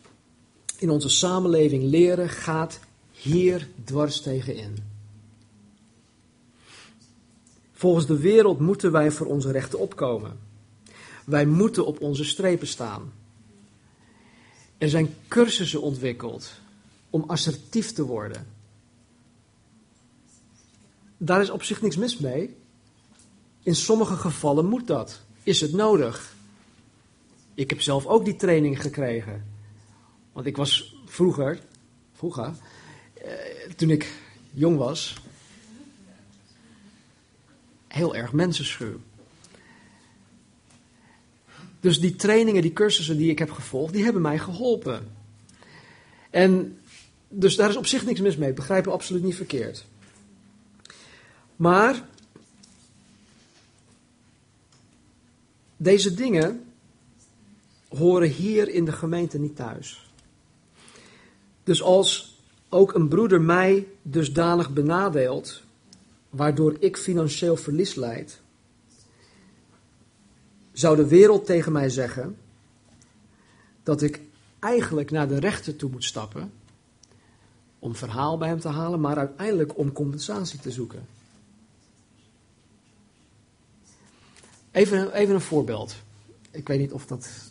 [0.78, 4.76] in onze samenleving leren, gaat hier dwars tegen in.
[7.72, 10.38] Volgens de wereld moeten wij voor onze rechten opkomen.
[11.24, 13.12] Wij moeten op onze strepen staan.
[14.78, 16.60] Er zijn cursussen ontwikkeld
[17.12, 18.46] om assertief te worden.
[21.16, 22.56] Daar is op zich niks mis mee.
[23.62, 25.20] In sommige gevallen moet dat.
[25.42, 26.34] Is het nodig?
[27.54, 29.44] Ik heb zelf ook die training gekregen.
[30.32, 31.60] Want ik was vroeger,
[32.12, 32.54] vroeger,
[33.14, 33.30] eh,
[33.76, 34.12] toen ik
[34.50, 35.16] jong was,
[37.88, 39.00] heel erg mensenschuw.
[41.80, 45.08] Dus die trainingen, die cursussen die ik heb gevolgd, die hebben mij geholpen.
[46.30, 46.78] En
[47.32, 48.52] dus daar is op zich niks mis mee.
[48.52, 49.84] Begrijp je absoluut niet verkeerd.
[51.56, 52.08] Maar
[55.76, 56.64] deze dingen
[57.88, 60.10] horen hier in de gemeente niet thuis.
[61.64, 65.62] Dus als ook een broeder mij dusdanig benadeelt,
[66.30, 68.40] waardoor ik financieel verlies leid,
[70.72, 72.36] zou de wereld tegen mij zeggen
[73.82, 74.20] dat ik
[74.58, 76.52] eigenlijk naar de rechter toe moet stappen
[77.82, 81.06] om verhaal bij hem te halen, maar uiteindelijk om compensatie te zoeken.
[84.70, 85.94] Even, even een voorbeeld.
[86.50, 87.50] Ik weet niet of dat,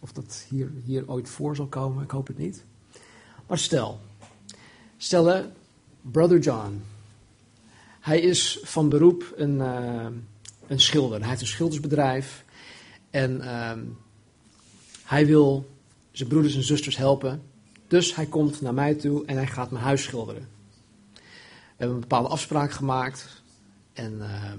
[0.00, 2.64] of dat hier, hier ooit voor zal komen, ik hoop het niet.
[3.46, 4.00] Maar stel,
[4.96, 5.44] stel
[6.00, 6.82] Brother John.
[8.00, 10.06] Hij is van beroep een, uh,
[10.66, 11.20] een schilder.
[11.20, 12.44] Hij heeft een schildersbedrijf.
[13.10, 13.72] En uh,
[15.04, 15.70] hij wil
[16.10, 17.42] zijn broeders en zusters helpen.
[17.88, 20.48] Dus hij komt naar mij toe en hij gaat mijn huis schilderen.
[21.12, 21.20] We
[21.76, 23.42] hebben een bepaalde afspraak gemaakt.
[23.92, 24.52] En uh,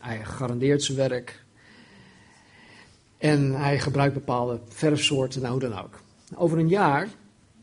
[0.00, 1.44] hij garandeert zijn werk.
[3.18, 6.00] En hij gebruikt bepaalde verfsoorten, nou dan ook.
[6.34, 7.08] Over een jaar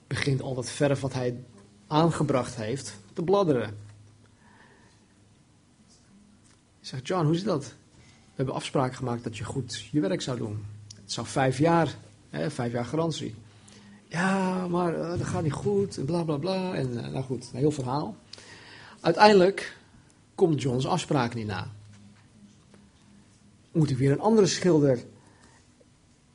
[0.07, 1.43] begint al dat verf wat hij
[1.87, 3.77] aangebracht heeft te bladderen.
[6.79, 7.65] Ik zeg, John, hoe zit dat?
[7.65, 10.65] We hebben afspraak gemaakt dat je goed je werk zou doen.
[11.01, 11.95] Het zou vijf jaar,
[12.29, 13.35] hè, vijf jaar garantie.
[14.15, 16.73] Ja, maar uh, dat gaat niet goed, en bla bla bla.
[16.73, 18.15] En uh, nou goed, een heel verhaal.
[18.99, 19.77] Uiteindelijk
[20.35, 21.67] komt John's afspraak niet na
[23.75, 24.99] moet ik weer een andere schilder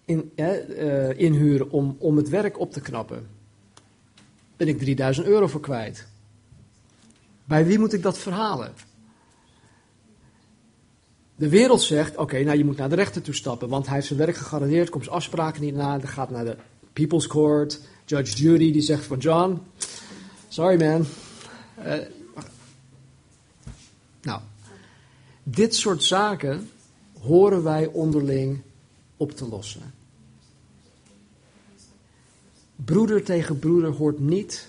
[0.05, 3.29] in, uh, inhuren om, om het werk op te knappen.
[4.57, 6.07] Ben ik 3000 euro voor kwijt.
[7.45, 8.73] Bij wie moet ik dat verhalen?
[11.37, 14.07] De wereld zegt, oké, nou je moet naar de rechter toe stappen, want hij heeft
[14.07, 16.57] zijn werk gegarandeerd, komt zijn afspraken niet na, dan gaat naar de
[16.93, 19.61] People's Court, Judge Judy, die zegt van John,
[20.49, 21.07] sorry man.
[21.79, 21.95] Uh,
[24.23, 24.41] nou,
[25.43, 26.71] dit soort zaken
[27.21, 28.61] horen wij onderling
[29.17, 29.95] op te lossen.
[32.77, 34.69] Broeder tegen broeder hoort niet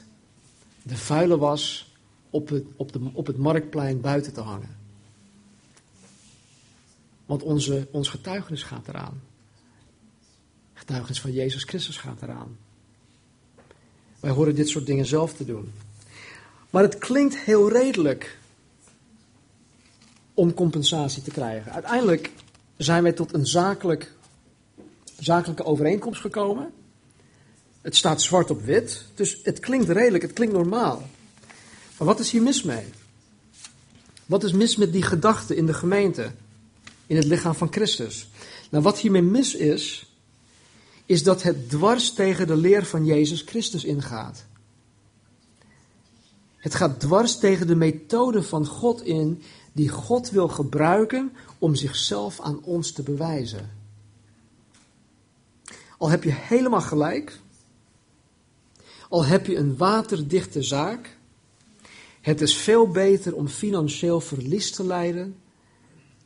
[0.83, 1.93] de vuile was
[2.29, 4.77] op het, op, de, op het marktplein buiten te hangen.
[7.25, 9.21] Want onze, ons getuigenis gaat eraan.
[10.91, 12.57] Getuigenis van Jezus Christus gaat eraan.
[14.19, 15.71] Wij horen dit soort dingen zelf te doen.
[16.69, 18.37] Maar het klinkt heel redelijk
[20.33, 21.71] om compensatie te krijgen.
[21.71, 22.31] Uiteindelijk
[22.77, 24.11] zijn wij tot een zakelijk,
[25.19, 26.71] zakelijke overeenkomst gekomen.
[27.81, 31.09] Het staat zwart op wit, dus het klinkt redelijk, het klinkt normaal.
[31.97, 32.85] Maar wat is hier mis mee?
[34.25, 36.31] Wat is mis met die gedachte in de gemeente,
[37.07, 38.29] in het lichaam van Christus?
[38.69, 40.10] Nou, wat hiermee mis is,
[41.11, 44.45] is dat het dwars tegen de leer van Jezus Christus ingaat.
[46.57, 52.39] Het gaat dwars tegen de methode van God in die God wil gebruiken om zichzelf
[52.39, 53.69] aan ons te bewijzen.
[55.97, 57.39] Al heb je helemaal gelijk,
[59.09, 61.17] al heb je een waterdichte zaak,
[62.21, 65.35] het is veel beter om financieel verlies te lijden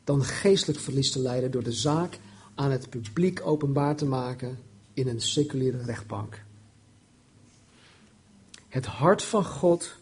[0.04, 2.18] dan geestelijk verlies te lijden door de zaak
[2.54, 4.65] aan het publiek openbaar te maken
[4.96, 6.42] in een seculiere rechtbank.
[8.68, 9.96] Het hart van God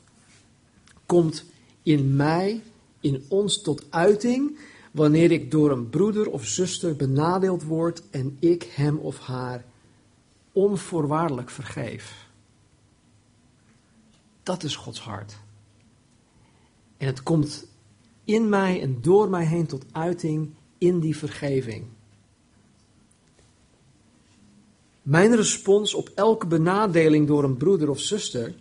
[1.07, 1.45] komt
[1.83, 2.63] in mij
[3.01, 4.59] in ons tot uiting
[4.91, 9.65] wanneer ik door een broeder of zuster benadeeld word en ik hem of haar
[10.53, 12.29] onvoorwaardelijk vergeef.
[14.43, 15.37] Dat is Gods hart.
[16.97, 17.67] En het komt
[18.25, 21.87] in mij en door mij heen tot uiting in die vergeving.
[25.05, 28.55] Mijn respons op elke benadeling door een broeder of zuster,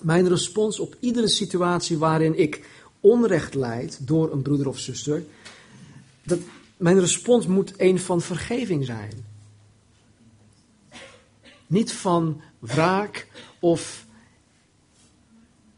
[0.00, 2.68] mijn respons op iedere situatie waarin ik
[3.00, 5.24] onrecht leid door een broeder of zuster,
[6.22, 6.38] dat,
[6.76, 9.12] mijn respons moet een van vergeving zijn.
[11.66, 13.26] Niet van wraak
[13.58, 14.06] of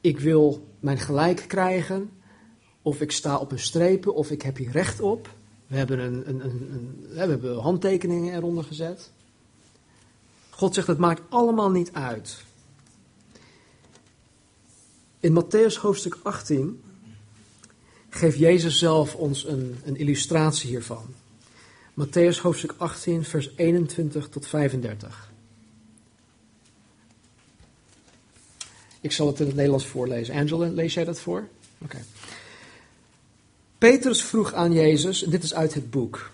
[0.01, 2.11] ik wil mijn gelijk krijgen,
[2.83, 5.35] of ik sta op een strepen, of ik heb hier recht op.
[5.67, 9.11] We hebben, een, een, een, we hebben handtekeningen eronder gezet.
[10.63, 12.45] God zegt, het maakt allemaal niet uit.
[15.21, 16.83] In Matthäus hoofdstuk 18
[18.09, 21.15] geeft Jezus zelf ons een, een illustratie hiervan.
[22.01, 25.31] Matthäus hoofdstuk 18, vers 21 tot 35.
[29.01, 30.35] Ik zal het in het Nederlands voorlezen.
[30.35, 31.49] Angela, lees jij dat voor?
[31.79, 32.05] Oké.
[33.79, 36.31] Petrus vroeg aan Jezus, en dit is uit het boek.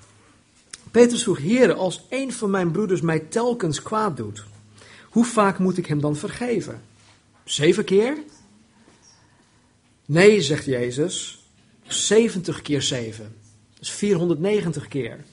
[0.99, 4.45] Petrus vroeg, Heer, als een van mijn broeders mij telkens kwaad doet,
[5.11, 6.81] hoe vaak moet ik hem dan vergeven?
[7.45, 8.17] Zeven keer?
[10.07, 11.45] Nee, zegt Jezus,
[11.83, 13.35] 70 keer 7.
[13.79, 15.25] Dus 490 keer.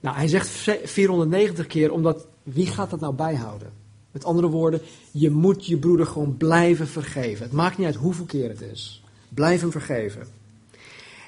[0.00, 0.48] Nou, hij zegt
[0.84, 3.72] 490 keer omdat wie gaat dat nou bijhouden?
[4.10, 7.44] Met andere woorden, je moet je broeder gewoon blijven vergeven.
[7.44, 9.02] Het maakt niet uit hoeveel keer het is.
[9.28, 10.26] Blijf hem vergeven.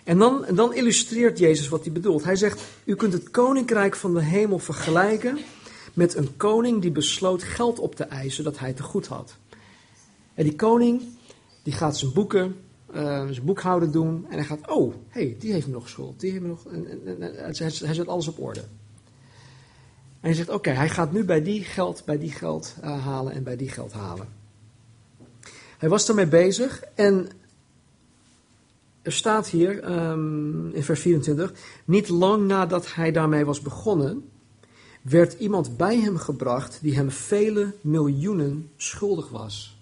[0.07, 2.25] En dan, dan illustreert Jezus wat hij bedoelt.
[2.25, 5.38] Hij zegt, u kunt het koninkrijk van de hemel vergelijken
[5.95, 9.37] met een koning die besloot geld op te eisen dat hij te goed had.
[10.35, 11.03] En die koning,
[11.62, 12.57] die gaat zijn boeken,
[12.95, 16.31] uh, zijn boekhouden doen en hij gaat, oh, hey, die heeft me nog schuld, die
[16.31, 18.61] heeft nog, en, en, hij, zet alles op orde.
[18.61, 18.69] En
[20.21, 23.42] hij zegt, oké, hij gaat nu bij die geld, bij die geld uh, halen en
[23.42, 24.29] bij die geld halen.
[25.79, 27.29] Hij was daarmee bezig en
[29.07, 31.53] er staat hier um, in vers 24,
[31.85, 34.29] niet lang nadat hij daarmee was begonnen,
[35.03, 39.79] werd iemand bij hem gebracht die hem vele miljoenen schuldig was.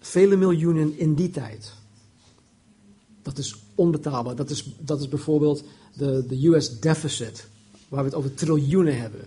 [0.00, 1.74] Vele miljoenen in die tijd.
[3.22, 4.36] Dat is onbetaalbaar.
[4.36, 7.48] Dat is, dat is bijvoorbeeld de, de US deficit,
[7.88, 9.20] waar we het over triljoenen hebben.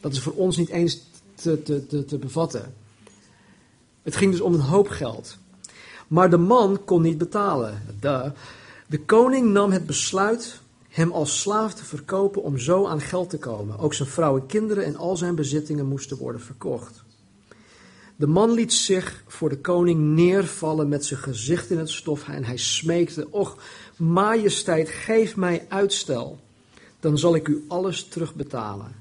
[0.00, 1.02] Dat is voor ons niet eens
[1.34, 2.74] te, te, te bevatten.
[4.02, 5.38] Het ging dus om een hoop geld.
[6.08, 7.82] Maar de man kon niet betalen.
[8.86, 13.38] De, koning nam het besluit hem als slaaf te verkopen om zo aan geld te
[13.38, 13.78] komen.
[13.78, 17.02] Ook zijn vrouw en kinderen en al zijn bezittingen moesten worden verkocht.
[18.16, 22.44] De man liet zich voor de koning neervallen met zijn gezicht in het stof en
[22.44, 23.56] hij smeekte: Och,
[23.96, 26.38] majesteit, geef mij uitstel,
[27.00, 28.92] dan zal ik u alles terugbetalen.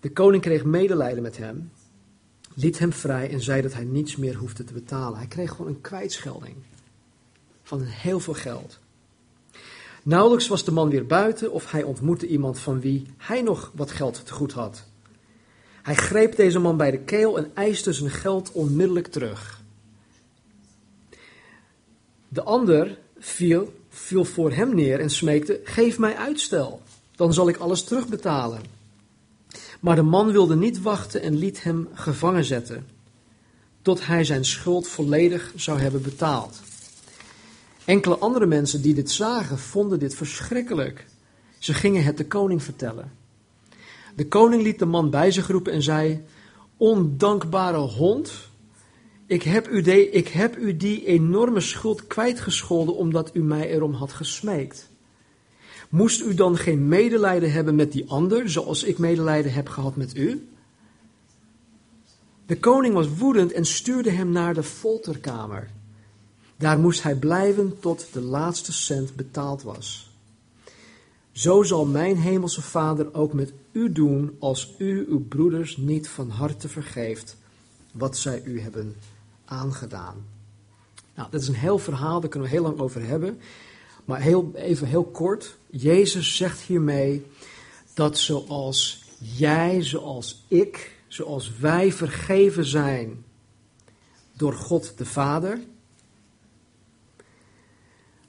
[0.00, 1.70] De koning kreeg medelijden met hem
[2.54, 5.18] liet hem vrij en zei dat hij niets meer hoefde te betalen.
[5.18, 6.54] Hij kreeg gewoon een kwijtschelding
[7.62, 8.78] van heel veel geld.
[10.02, 13.90] Nauwelijks was de man weer buiten of hij ontmoette iemand van wie hij nog wat
[13.90, 14.84] geld te goed had.
[15.82, 19.62] Hij greep deze man bij de keel en eiste zijn geld onmiddellijk terug.
[22.28, 26.82] De ander viel, viel voor hem neer en smeekte: Geef mij uitstel,
[27.16, 28.73] dan zal ik alles terugbetalen.
[29.84, 32.86] Maar de man wilde niet wachten en liet hem gevangen zetten,
[33.82, 36.60] tot hij zijn schuld volledig zou hebben betaald.
[37.84, 41.06] Enkele andere mensen die dit zagen, vonden dit verschrikkelijk.
[41.58, 43.12] Ze gingen het de koning vertellen.
[44.16, 46.24] De koning liet de man bij zich roepen en zei:
[46.76, 48.32] Ondankbare hond,
[49.26, 54.12] ik heb u, ik heb u die enorme schuld kwijtgescholden omdat u mij erom had
[54.12, 54.90] gesmeekt.
[55.94, 60.16] Moest u dan geen medelijden hebben met die ander, zoals ik medelijden heb gehad met
[60.16, 60.48] u?
[62.46, 65.70] De koning was woedend en stuurde hem naar de folterkamer.
[66.56, 70.10] Daar moest hij blijven tot de laatste cent betaald was.
[71.32, 76.30] Zo zal mijn hemelse vader ook met u doen als u uw broeders niet van
[76.30, 77.36] harte vergeeft
[77.92, 78.96] wat zij u hebben
[79.44, 80.26] aangedaan.
[81.14, 83.38] Nou, dat is een heel verhaal, daar kunnen we heel lang over hebben.
[84.04, 85.56] Maar heel, even heel kort.
[85.76, 87.26] Jezus zegt hiermee
[87.94, 93.24] dat zoals jij, zoals ik, zoals wij vergeven zijn
[94.32, 95.60] door God de Vader,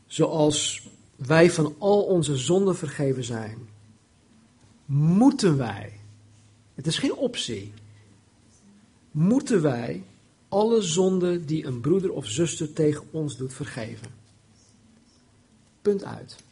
[0.05, 3.57] zoals wij van al onze zonden vergeven zijn,
[4.85, 5.99] moeten wij,
[6.75, 7.73] het is geen optie,
[9.11, 10.03] moeten wij
[10.49, 14.07] alle zonden die een broeder of zuster tegen ons doet vergeven.
[15.81, 16.44] Punt uit.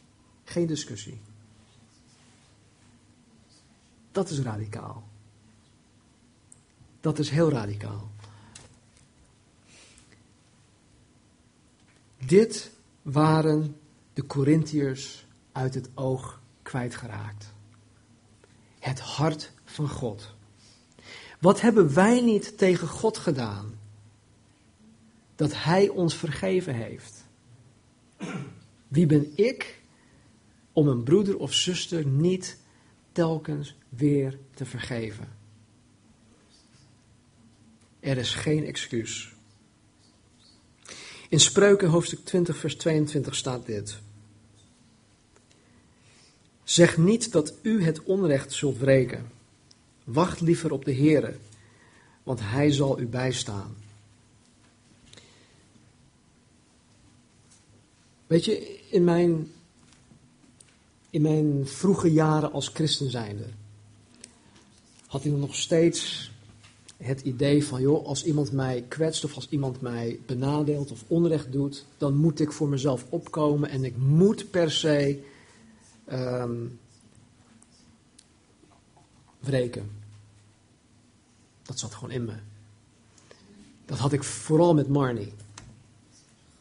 [0.44, 1.20] Geen discussie.
[4.12, 5.08] Dat is radicaal.
[7.00, 8.10] Dat is heel radicaal.
[12.26, 12.70] Dit
[13.02, 13.76] waren
[14.12, 17.52] de Corinthiërs uit het oog kwijtgeraakt.
[18.78, 20.34] Het hart van God.
[21.40, 23.78] Wat hebben wij niet tegen God gedaan?
[25.36, 27.24] Dat Hij ons vergeven heeft.
[28.88, 29.82] Wie ben ik
[30.74, 32.58] om een broeder of zuster niet
[33.12, 35.28] telkens weer te vergeven?
[38.00, 39.32] Er is geen excuus.
[41.28, 43.98] In Spreuken hoofdstuk 20, vers 22 staat dit.
[46.64, 49.30] Zeg niet dat u het onrecht zult wreken.
[50.04, 51.34] Wacht liever op de Heere,
[52.22, 53.76] want Hij zal u bijstaan.
[58.26, 59.52] Weet je, in mijn,
[61.14, 63.44] in mijn vroege jaren als christen zijnde
[65.06, 66.30] had ik nog steeds
[66.96, 71.52] het idee van, joh, als iemand mij kwetst of als iemand mij benadeelt of onrecht
[71.52, 75.22] doet, dan moet ik voor mezelf opkomen en ik moet per se
[76.12, 76.78] um,
[79.40, 79.90] wreken.
[81.62, 82.34] Dat zat gewoon in me.
[83.84, 85.32] Dat had ik vooral met Marnie,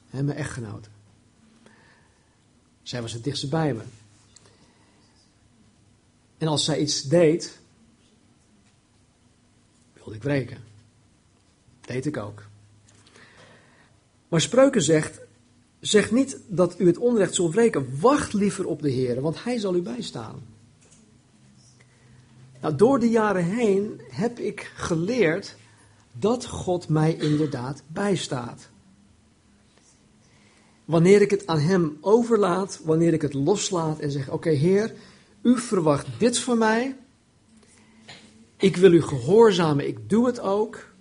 [0.09, 0.89] mijn echtgenote.
[2.83, 3.83] Zij was het dichtste bij me.
[6.43, 7.59] En als zij iets deed,
[9.93, 10.57] wilde ik wreken.
[11.81, 12.43] Deed ik ook.
[14.27, 15.19] Maar Spreuken zegt,
[15.79, 17.99] zeg niet dat u het onrecht zult wreken.
[17.99, 20.43] Wacht liever op de Heer, want Hij zal u bijstaan.
[22.61, 25.55] Nou, door de jaren heen heb ik geleerd
[26.11, 28.69] dat God mij inderdaad bijstaat.
[30.85, 34.93] Wanneer ik het aan Hem overlaat, wanneer ik het loslaat en zeg: Oké, Heer,
[35.43, 36.95] U verwacht dit van mij.
[38.57, 40.91] Ik wil U gehoorzamen, ik doe het ook.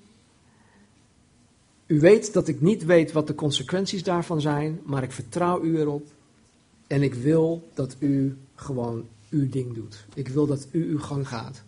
[1.87, 5.79] U weet dat ik niet weet wat de consequenties daarvan zijn, maar ik vertrouw U
[5.79, 6.09] erop.
[6.87, 10.05] En ik wil dat U gewoon uw ding doet.
[10.15, 11.63] Ik wil dat u uw gang gaat.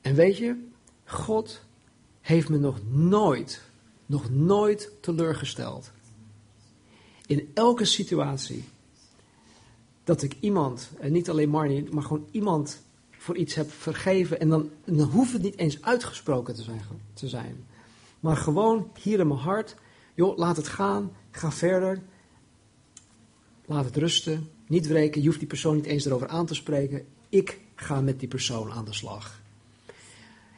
[0.00, 0.56] En weet je,
[1.04, 1.60] God
[2.20, 3.62] heeft me nog nooit,
[4.06, 5.90] nog nooit teleurgesteld.
[7.26, 8.64] In elke situatie
[10.06, 14.40] dat ik iemand, en niet alleen Marnie, maar gewoon iemand voor iets heb vergeven.
[14.40, 16.80] En dan, dan hoeft het niet eens uitgesproken te zijn,
[17.12, 17.64] te zijn.
[18.20, 19.76] Maar gewoon hier in mijn hart,
[20.14, 22.02] joh, laat het gaan, ga verder.
[23.64, 24.50] Laat het rusten.
[24.66, 27.06] Niet wreken, je hoeft die persoon niet eens erover aan te spreken.
[27.28, 29.40] Ik ga met die persoon aan de slag.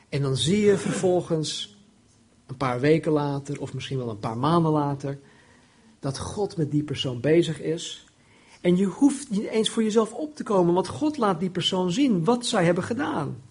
[0.09, 1.79] En dan zie je vervolgens,
[2.47, 5.19] een paar weken later, of misschien wel een paar maanden later,
[6.01, 8.08] dat God met die persoon bezig is.
[8.61, 11.93] En je hoeft niet eens voor jezelf op te komen, want God laat die persoon
[11.93, 13.43] zien wat zij hebben gedaan.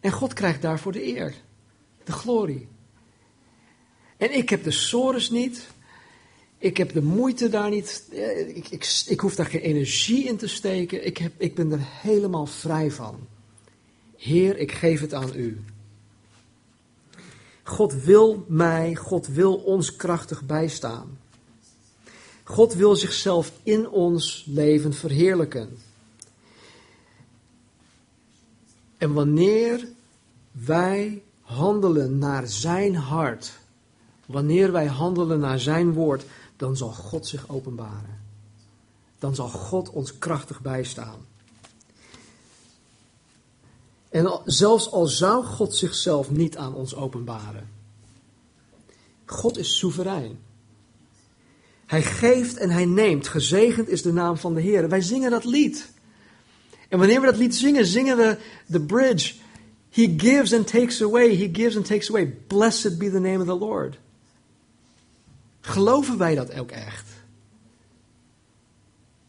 [0.00, 1.34] En God krijgt daarvoor de eer,
[2.04, 2.68] de glorie.
[4.16, 5.66] En ik heb de sores niet.
[6.58, 8.08] Ik heb de moeite daar niet.
[8.12, 11.06] Eh, ik, ik, ik hoef daar geen energie in te steken.
[11.06, 13.26] Ik, heb, ik ben er helemaal vrij van.
[14.16, 15.60] Heer, ik geef het aan u.
[17.66, 21.18] God wil mij, God wil ons krachtig bijstaan.
[22.44, 25.78] God wil zichzelf in ons leven verheerlijken.
[28.98, 29.88] En wanneer
[30.50, 33.58] wij handelen naar zijn hart,
[34.26, 36.24] Wanneer wij handelen naar zijn woord,
[36.56, 38.20] dan zal God zich openbaren.
[39.18, 41.18] Dan zal God ons krachtig bijstaan.
[44.08, 47.68] En zelfs al zou God zichzelf niet aan ons openbaren.
[49.24, 50.38] God is soeverein.
[51.86, 53.28] Hij geeft en hij neemt.
[53.28, 54.88] Gezegend is de naam van de Heer.
[54.88, 55.90] Wij zingen dat lied.
[56.88, 59.34] En wanneer we dat lied zingen, zingen we de bridge.
[59.90, 61.36] He gives and takes away.
[61.36, 62.26] He gives and takes away.
[62.46, 63.98] Blessed be the name of the Lord.
[65.60, 67.08] Geloven wij dat ook echt?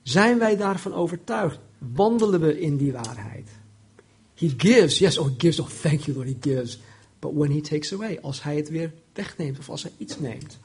[0.04, 1.60] Zijn wij daarvan overtuigd?
[1.78, 3.50] Wandelen we in die waarheid?
[4.38, 6.78] He gives, yes, oh, he gives, oh, thank you Lord, he gives.
[7.20, 10.58] But when he takes away, als hij het weer wegneemt of als hij iets neemt,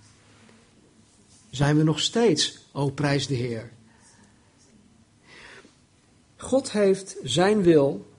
[1.51, 3.73] zijn we nog steeds, oh, prijs de Heer.
[6.37, 8.11] God heeft zijn wil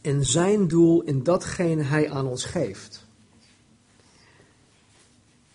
[0.00, 3.04] en zijn doel in datgene hij aan ons geeft.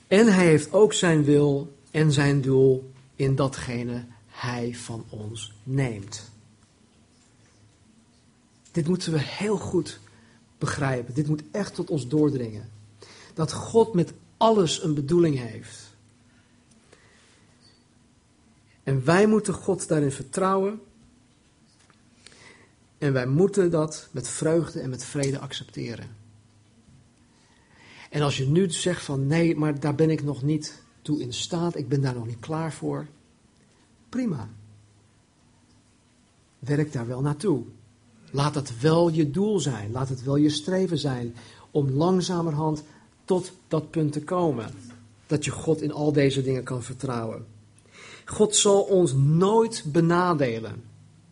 [0.07, 6.32] En hij heeft ook zijn wil en zijn doel in datgene hij van ons neemt.
[8.76, 9.99] Dit moeten we heel goed
[10.57, 11.13] begrijpen.
[11.13, 12.69] Dit moet echt tot ons doordringen.
[13.34, 15.95] Dat God met alles een bedoeling heeft.
[18.84, 20.82] En wij moeten God daarin vertrouwen.
[22.97, 26.15] En wij moeten dat met vreugde en met vrede accepteren.
[28.09, 31.34] En als je nu zegt van nee, maar daar ben ik nog niet toe in
[31.34, 33.07] staat, ik ben daar nog niet klaar voor.
[34.09, 34.49] Prima.
[36.59, 37.65] Werk daar wel naartoe.
[38.36, 39.91] Laat het wel je doel zijn.
[39.91, 41.36] Laat het wel je streven zijn
[41.71, 42.83] om langzamerhand
[43.25, 44.69] tot dat punt te komen.
[45.27, 47.45] Dat je God in al deze dingen kan vertrouwen.
[48.25, 50.83] God zal ons nooit benadelen.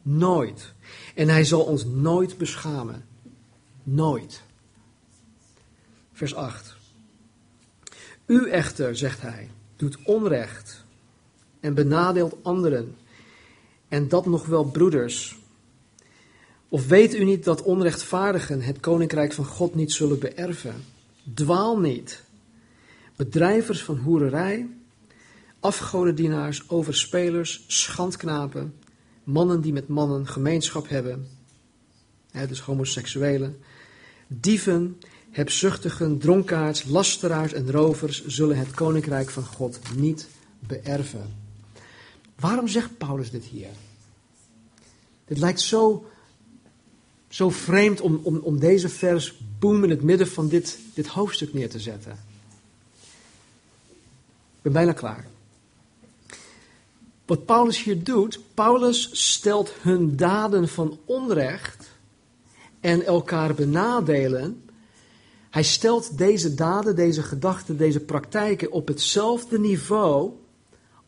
[0.02, 0.74] Nooit.
[1.16, 3.06] En hij zal ons nooit beschamen.
[3.84, 4.42] Nooit.
[6.14, 6.76] Vers 8.
[8.26, 10.84] U echter, zegt hij, doet onrecht
[11.60, 12.96] en benadeelt anderen.
[13.88, 15.42] En dat nog wel broeders.
[16.74, 20.86] Of weet u niet dat onrechtvaardigen het koninkrijk van God niet zullen beërven?
[21.34, 22.24] Dwaal niet.
[23.16, 24.70] Bedrijvers van hoererij,
[25.60, 28.74] afgodendienaars, overspelers, schandknapen,
[29.24, 31.28] mannen die met mannen gemeenschap hebben,
[32.32, 33.60] hè, dus homoseksuelen,
[34.28, 34.98] dieven,
[35.32, 40.28] hebzuchtigen, dronkaards, lasteraars en rovers zullen het koninkrijk van God niet
[40.60, 41.36] beërven.
[42.40, 43.72] Waarom zegt Paulus dit hier?
[45.26, 46.06] Dit lijkt zo,
[47.34, 51.54] zo vreemd om, om, om deze vers boem in het midden van dit, dit hoofdstuk
[51.54, 52.12] neer te zetten.
[54.56, 55.28] Ik ben bijna klaar.
[57.26, 61.92] Wat Paulus hier doet, Paulus stelt hun daden van onrecht
[62.80, 64.70] en elkaar benadelen.
[65.50, 70.32] Hij stelt deze daden, deze gedachten, deze praktijken op hetzelfde niveau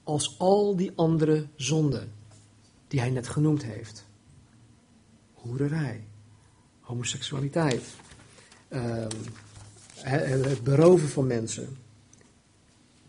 [0.03, 2.11] als al die andere zonden
[2.87, 4.05] die hij net genoemd heeft.
[5.33, 6.03] Hoererij,
[6.85, 7.83] homoseksualiteit,
[8.67, 9.09] ehm,
[9.95, 11.77] het beroven van mensen,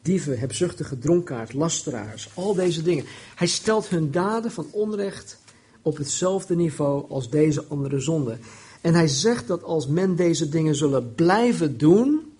[0.03, 3.05] dieven, hebzuchtige dronkaard, lasteraars, al deze dingen.
[3.35, 5.39] Hij stelt hun daden van onrecht
[5.83, 8.41] op hetzelfde niveau als deze andere zonden.
[8.81, 12.33] En hij zegt dat als men deze dingen zullen blijven doen,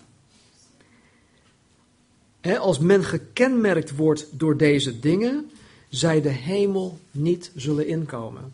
[2.41, 5.49] hè, als men gekenmerkt wordt door deze dingen,
[5.89, 8.53] zij de hemel niet zullen inkomen.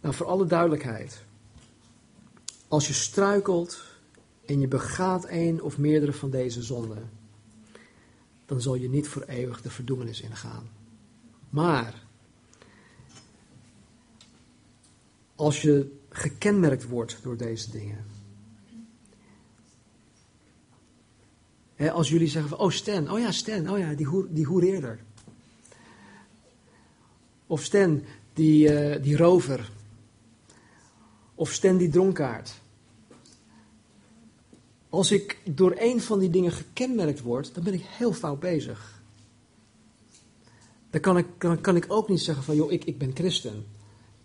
[0.00, 1.22] Nou, voor alle duidelijkheid.
[2.68, 3.84] Als je struikelt
[4.46, 7.10] en je begaat een of meerdere van deze zonden,
[8.46, 10.68] dan zal je niet voor eeuwig de verdoemenis ingaan.
[11.50, 12.02] Maar
[15.34, 18.04] als je gekenmerkt wordt door deze dingen.
[21.88, 24.98] als jullie zeggen van, oh Stan, oh ja Stan, oh ja, die, hoer, die hoereerder.
[27.46, 29.70] Of Stan, die, uh, die rover.
[31.40, 32.52] Of Stan, die dronkaard.
[34.88, 39.02] Als ik door een van die dingen gekenmerkt word, dan ben ik heel fout bezig.
[40.90, 41.26] Dan kan ik,
[41.60, 43.64] kan ik ook niet zeggen van, joh, ik, ik ben christen.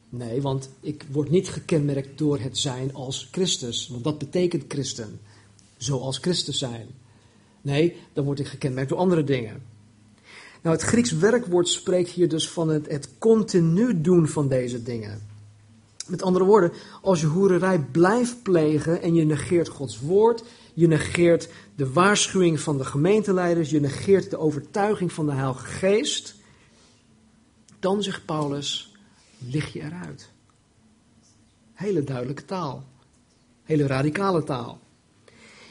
[0.09, 3.88] Nee, want ik word niet gekenmerkt door het zijn als Christus.
[3.88, 5.20] Want dat betekent christen.
[5.78, 6.88] Zoals Christus zijn.
[7.61, 9.63] Nee, dan word ik gekenmerkt door andere dingen.
[10.61, 15.34] Nou, het Grieks werkwoord spreekt hier dus van het, het continu doen van deze dingen.
[16.08, 20.43] Met andere woorden, als je hoererij blijft plegen en je negeert Gods woord,
[20.74, 26.36] je negeert de waarschuwing van de gemeenteleiders, je negeert de overtuiging van de Heilige Geest,
[27.80, 28.95] dan zegt Paulus,
[29.38, 30.30] lig je eruit.
[31.74, 32.84] Hele duidelijke taal.
[33.64, 34.80] Hele radicale taal.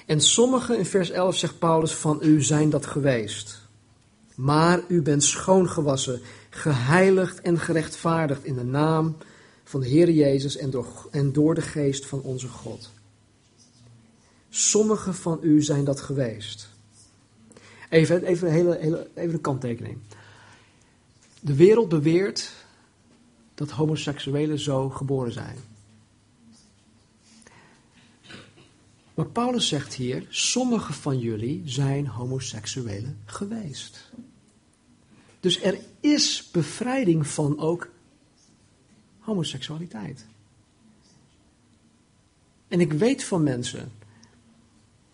[0.06, 3.60] En sommigen, in vers 11 zegt Paulus, van u zijn dat geweest.
[4.34, 6.20] Maar u bent schoongewassen,
[6.50, 9.16] geheiligd en gerechtvaardigd in de naam
[9.64, 12.90] van de Heer Jezus en door, en door de geest van onze God.
[14.48, 16.68] Sommigen van u zijn dat geweest.
[17.90, 19.98] Even, even, een, hele, hele, even een kanttekening.
[21.40, 22.52] De wereld beweert
[23.54, 25.56] dat homoseksuelen zo geboren zijn.
[29.14, 34.10] Maar Paulus zegt hier, sommige van jullie zijn homoseksuelen geweest.
[35.40, 37.88] Dus er is bevrijding van ook
[39.24, 40.24] homoseksualiteit.
[42.68, 43.92] En ik weet van mensen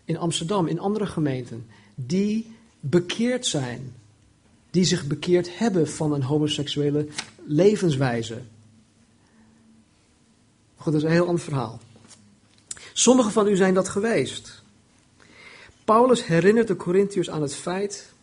[0.05, 3.95] in Amsterdam, in andere gemeenten, die bekeerd zijn,
[4.69, 7.07] die zich bekeerd hebben van een homoseksuele
[7.45, 8.41] levenswijze.
[10.75, 11.79] Goed, dat is een heel ander verhaal.
[12.93, 14.63] Sommigen van u zijn dat geweest.
[15.85, 18.13] Paulus herinnert de Corinthiërs aan het feit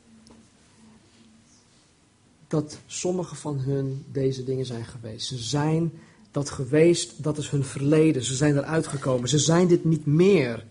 [2.49, 5.27] dat sommigen van hun deze dingen zijn geweest.
[5.27, 5.93] Ze zijn
[6.31, 8.25] dat geweest, dat is hun verleden.
[8.25, 9.29] Ze zijn eruit gekomen.
[9.29, 10.65] Ze zijn dit niet meer.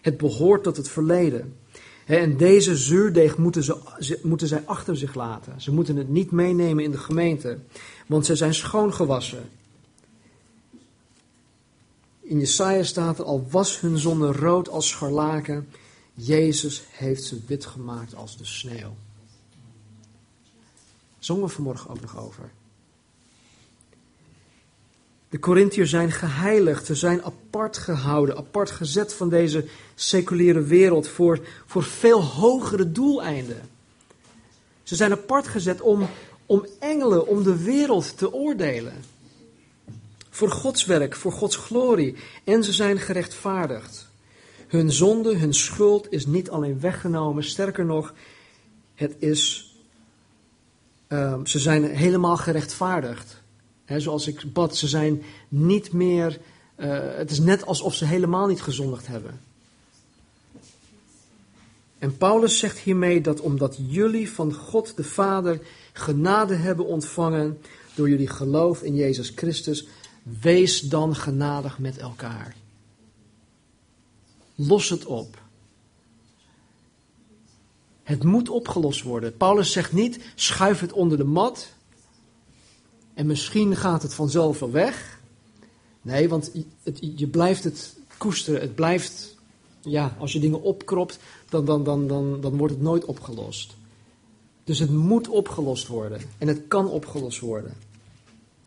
[0.00, 1.56] Het behoort tot het verleden.
[2.06, 5.60] En deze zuurdeeg moeten, ze, moeten zij achter zich laten.
[5.60, 7.58] Ze moeten het niet meenemen in de gemeente,
[8.06, 9.48] want ze zijn schoongewassen.
[12.20, 15.68] In Jesaja staat er, al was hun zonde rood als scharlaken,
[16.14, 18.94] Jezus heeft ze wit gemaakt als de sneeuw.
[21.22, 22.50] Zongen we vanmorgen ook nog over.
[25.28, 31.40] De Corinthiërs zijn geheiligd, ze zijn apart gehouden, apart gezet van deze seculiere wereld voor,
[31.66, 33.60] voor veel hogere doeleinden.
[34.82, 36.08] Ze zijn apart gezet om,
[36.46, 38.94] om engelen, om de wereld te oordelen.
[40.30, 42.16] Voor Gods werk, voor Gods glorie.
[42.44, 44.08] En ze zijn gerechtvaardigd.
[44.68, 48.14] Hun zonde, hun schuld is niet alleen weggenomen, sterker nog,
[48.94, 49.71] het is,
[51.12, 53.42] uh, ze zijn helemaal gerechtvaardigd
[54.00, 56.40] zoals ik bad, ze zijn niet meer.
[56.76, 59.40] Uh, het is net alsof ze helemaal niet gezondigd hebben.
[61.98, 65.60] En Paulus zegt hiermee dat omdat jullie van God de Vader
[65.92, 67.58] genade hebben ontvangen
[67.94, 69.86] door jullie geloof in Jezus Christus,
[70.40, 72.56] wees dan genadig met elkaar.
[74.54, 75.41] Los het op.
[78.02, 79.36] Het moet opgelost worden.
[79.36, 81.72] Paulus zegt niet, schuif het onder de mat.
[83.14, 85.20] En misschien gaat het vanzelf wel weg.
[86.02, 88.60] Nee, want het, je blijft het koesteren.
[88.60, 89.36] Het blijft,
[89.80, 93.76] ja, als je dingen opkropt, dan, dan, dan, dan, dan wordt het nooit opgelost.
[94.64, 96.20] Dus het moet opgelost worden.
[96.38, 97.74] En het kan opgelost worden.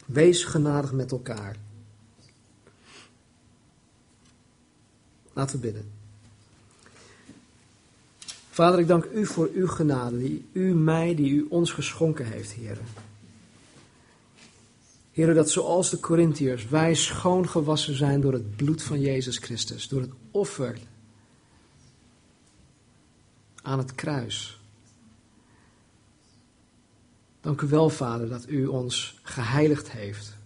[0.05, 1.55] Wees genadig met elkaar.
[5.33, 5.95] Laten we bidden.
[8.56, 12.51] Vader, ik dank u voor uw genade, die u mij, die u ons geschonken heeft,
[12.51, 12.86] heren.
[15.12, 20.01] Heer, dat zoals de Corinthiërs wij schoongewassen zijn door het bloed van Jezus Christus, door
[20.01, 20.78] het offer
[23.62, 24.60] aan het kruis.
[27.41, 30.38] Dank u wel, Vader, dat u ons geheiligd heeft.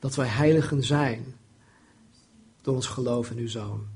[0.00, 1.34] Dat wij heiligen zijn
[2.62, 3.86] door ons geloof in uw Zoon.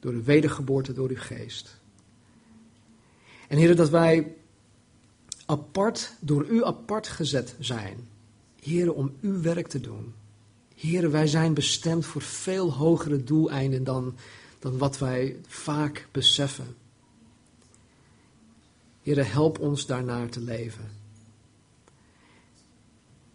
[0.00, 1.80] Door de wedergeboorte door uw geest.
[3.52, 4.34] En Heer, dat wij
[5.46, 8.08] apart, door u apart gezet zijn
[8.60, 10.14] Heren, om uw werk te doen.
[10.74, 14.16] Heren, wij zijn bestemd voor veel hogere doeleinden dan,
[14.58, 16.76] dan wat wij vaak beseffen.
[19.02, 20.90] Heren, help ons daarnaar te leven.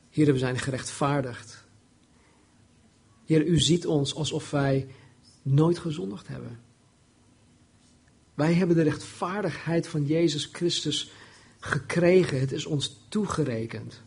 [0.10, 1.64] Heren, we zijn gerechtvaardigd.
[3.26, 4.88] Heer, u ziet ons alsof wij
[5.42, 6.67] nooit gezondigd hebben.
[8.38, 11.12] Wij hebben de rechtvaardigheid van Jezus Christus
[11.60, 12.40] gekregen.
[12.40, 14.02] Het is ons toegerekend.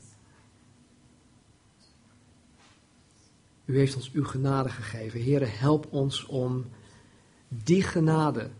[3.65, 5.21] U heeft ons uw genade gegeven.
[5.21, 6.65] Heren, help ons om
[7.49, 8.51] die genade,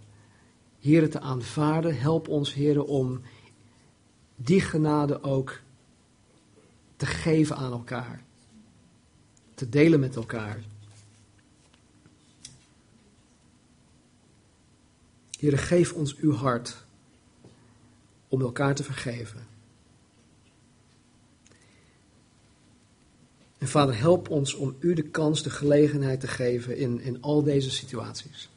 [0.79, 1.99] heren, te aanvaarden.
[1.99, 3.21] Help ons, heren, om
[4.37, 5.61] die genade ook
[6.97, 8.23] te geven aan elkaar.
[9.55, 10.65] Te delen met elkaar.
[15.41, 16.77] Heren, geef ons uw hart
[18.29, 19.47] om elkaar te vergeven.
[23.59, 27.43] En vader, help ons om u de kans, de gelegenheid te geven in, in al
[27.43, 28.49] deze situaties.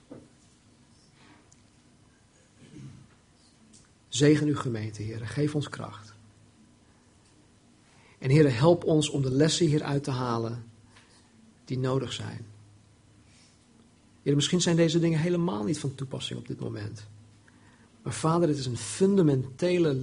[4.08, 5.28] Zegen uw gemeente, heren.
[5.28, 6.14] Geef ons kracht.
[8.20, 10.64] En heren, help ons om de lessen hieruit te halen
[11.66, 12.53] die nodig zijn.
[14.24, 17.08] Heren, misschien zijn deze dingen helemaal niet van toepassing op dit moment.
[18.02, 19.98] Maar vader, het is een fundamentele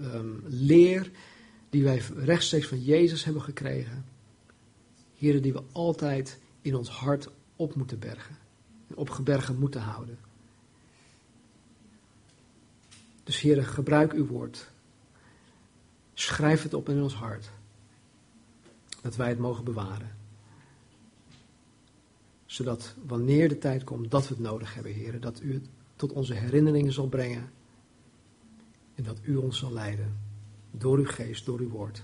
[0.00, 1.10] um, leer
[1.70, 4.04] die wij rechtstreeks van Jezus hebben gekregen.
[5.16, 8.36] Heren, die we altijd in ons hart op moeten bergen.
[8.88, 10.18] En opgebergen moeten houden.
[13.24, 14.70] Dus heren, gebruik uw woord.
[16.14, 17.50] Schrijf het op in ons hart.
[19.02, 20.17] Dat wij het mogen bewaren.
[22.48, 26.12] Zodat wanneer de tijd komt dat we het nodig hebben, heren, dat u het tot
[26.12, 27.50] onze herinneringen zal brengen.
[28.94, 30.16] En dat u ons zal leiden.
[30.70, 32.02] Door uw geest, door uw woord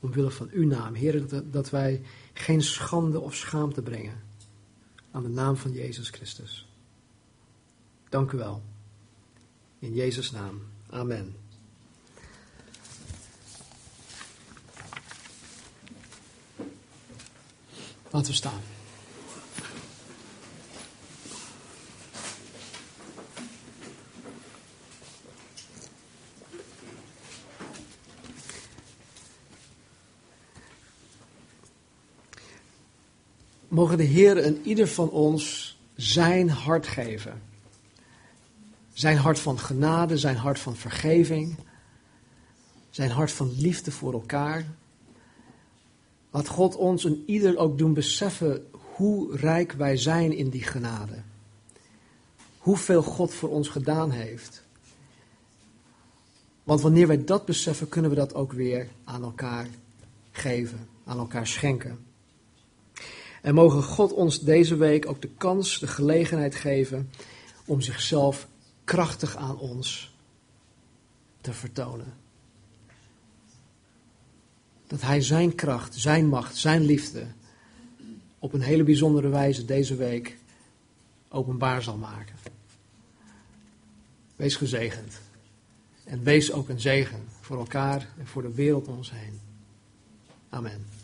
[0.00, 0.94] omwille van uw naam.
[1.28, 4.22] Dat, dat wij geen schande of schaamte brengen
[5.10, 6.68] aan de naam van Jezus Christus.
[8.08, 8.62] Dank u wel.
[9.78, 10.62] In Jezus' naam.
[10.90, 11.36] Amen.
[18.10, 18.79] Laten we staan.
[33.70, 37.42] Mogen de Heer en ieder van ons zijn hart geven.
[38.92, 41.56] Zijn hart van genade, zijn hart van vergeving,
[42.90, 44.66] zijn hart van liefde voor elkaar.
[46.30, 51.22] Laat God ons en ieder ook doen beseffen hoe rijk wij zijn in die genade.
[52.58, 54.62] Hoeveel God voor ons gedaan heeft.
[56.62, 59.66] Want wanneer wij dat beseffen, kunnen we dat ook weer aan elkaar
[60.30, 62.09] geven, aan elkaar schenken.
[63.40, 67.10] En mogen God ons deze week ook de kans, de gelegenheid geven
[67.64, 68.48] om zichzelf
[68.84, 70.14] krachtig aan ons
[71.40, 72.14] te vertonen.
[74.86, 77.26] Dat Hij Zijn kracht, Zijn macht, Zijn liefde
[78.38, 80.38] op een hele bijzondere wijze deze week
[81.28, 82.34] openbaar zal maken.
[84.36, 85.20] Wees gezegend.
[86.04, 89.40] En wees ook een zegen voor elkaar en voor de wereld om ons heen.
[90.48, 90.99] Amen.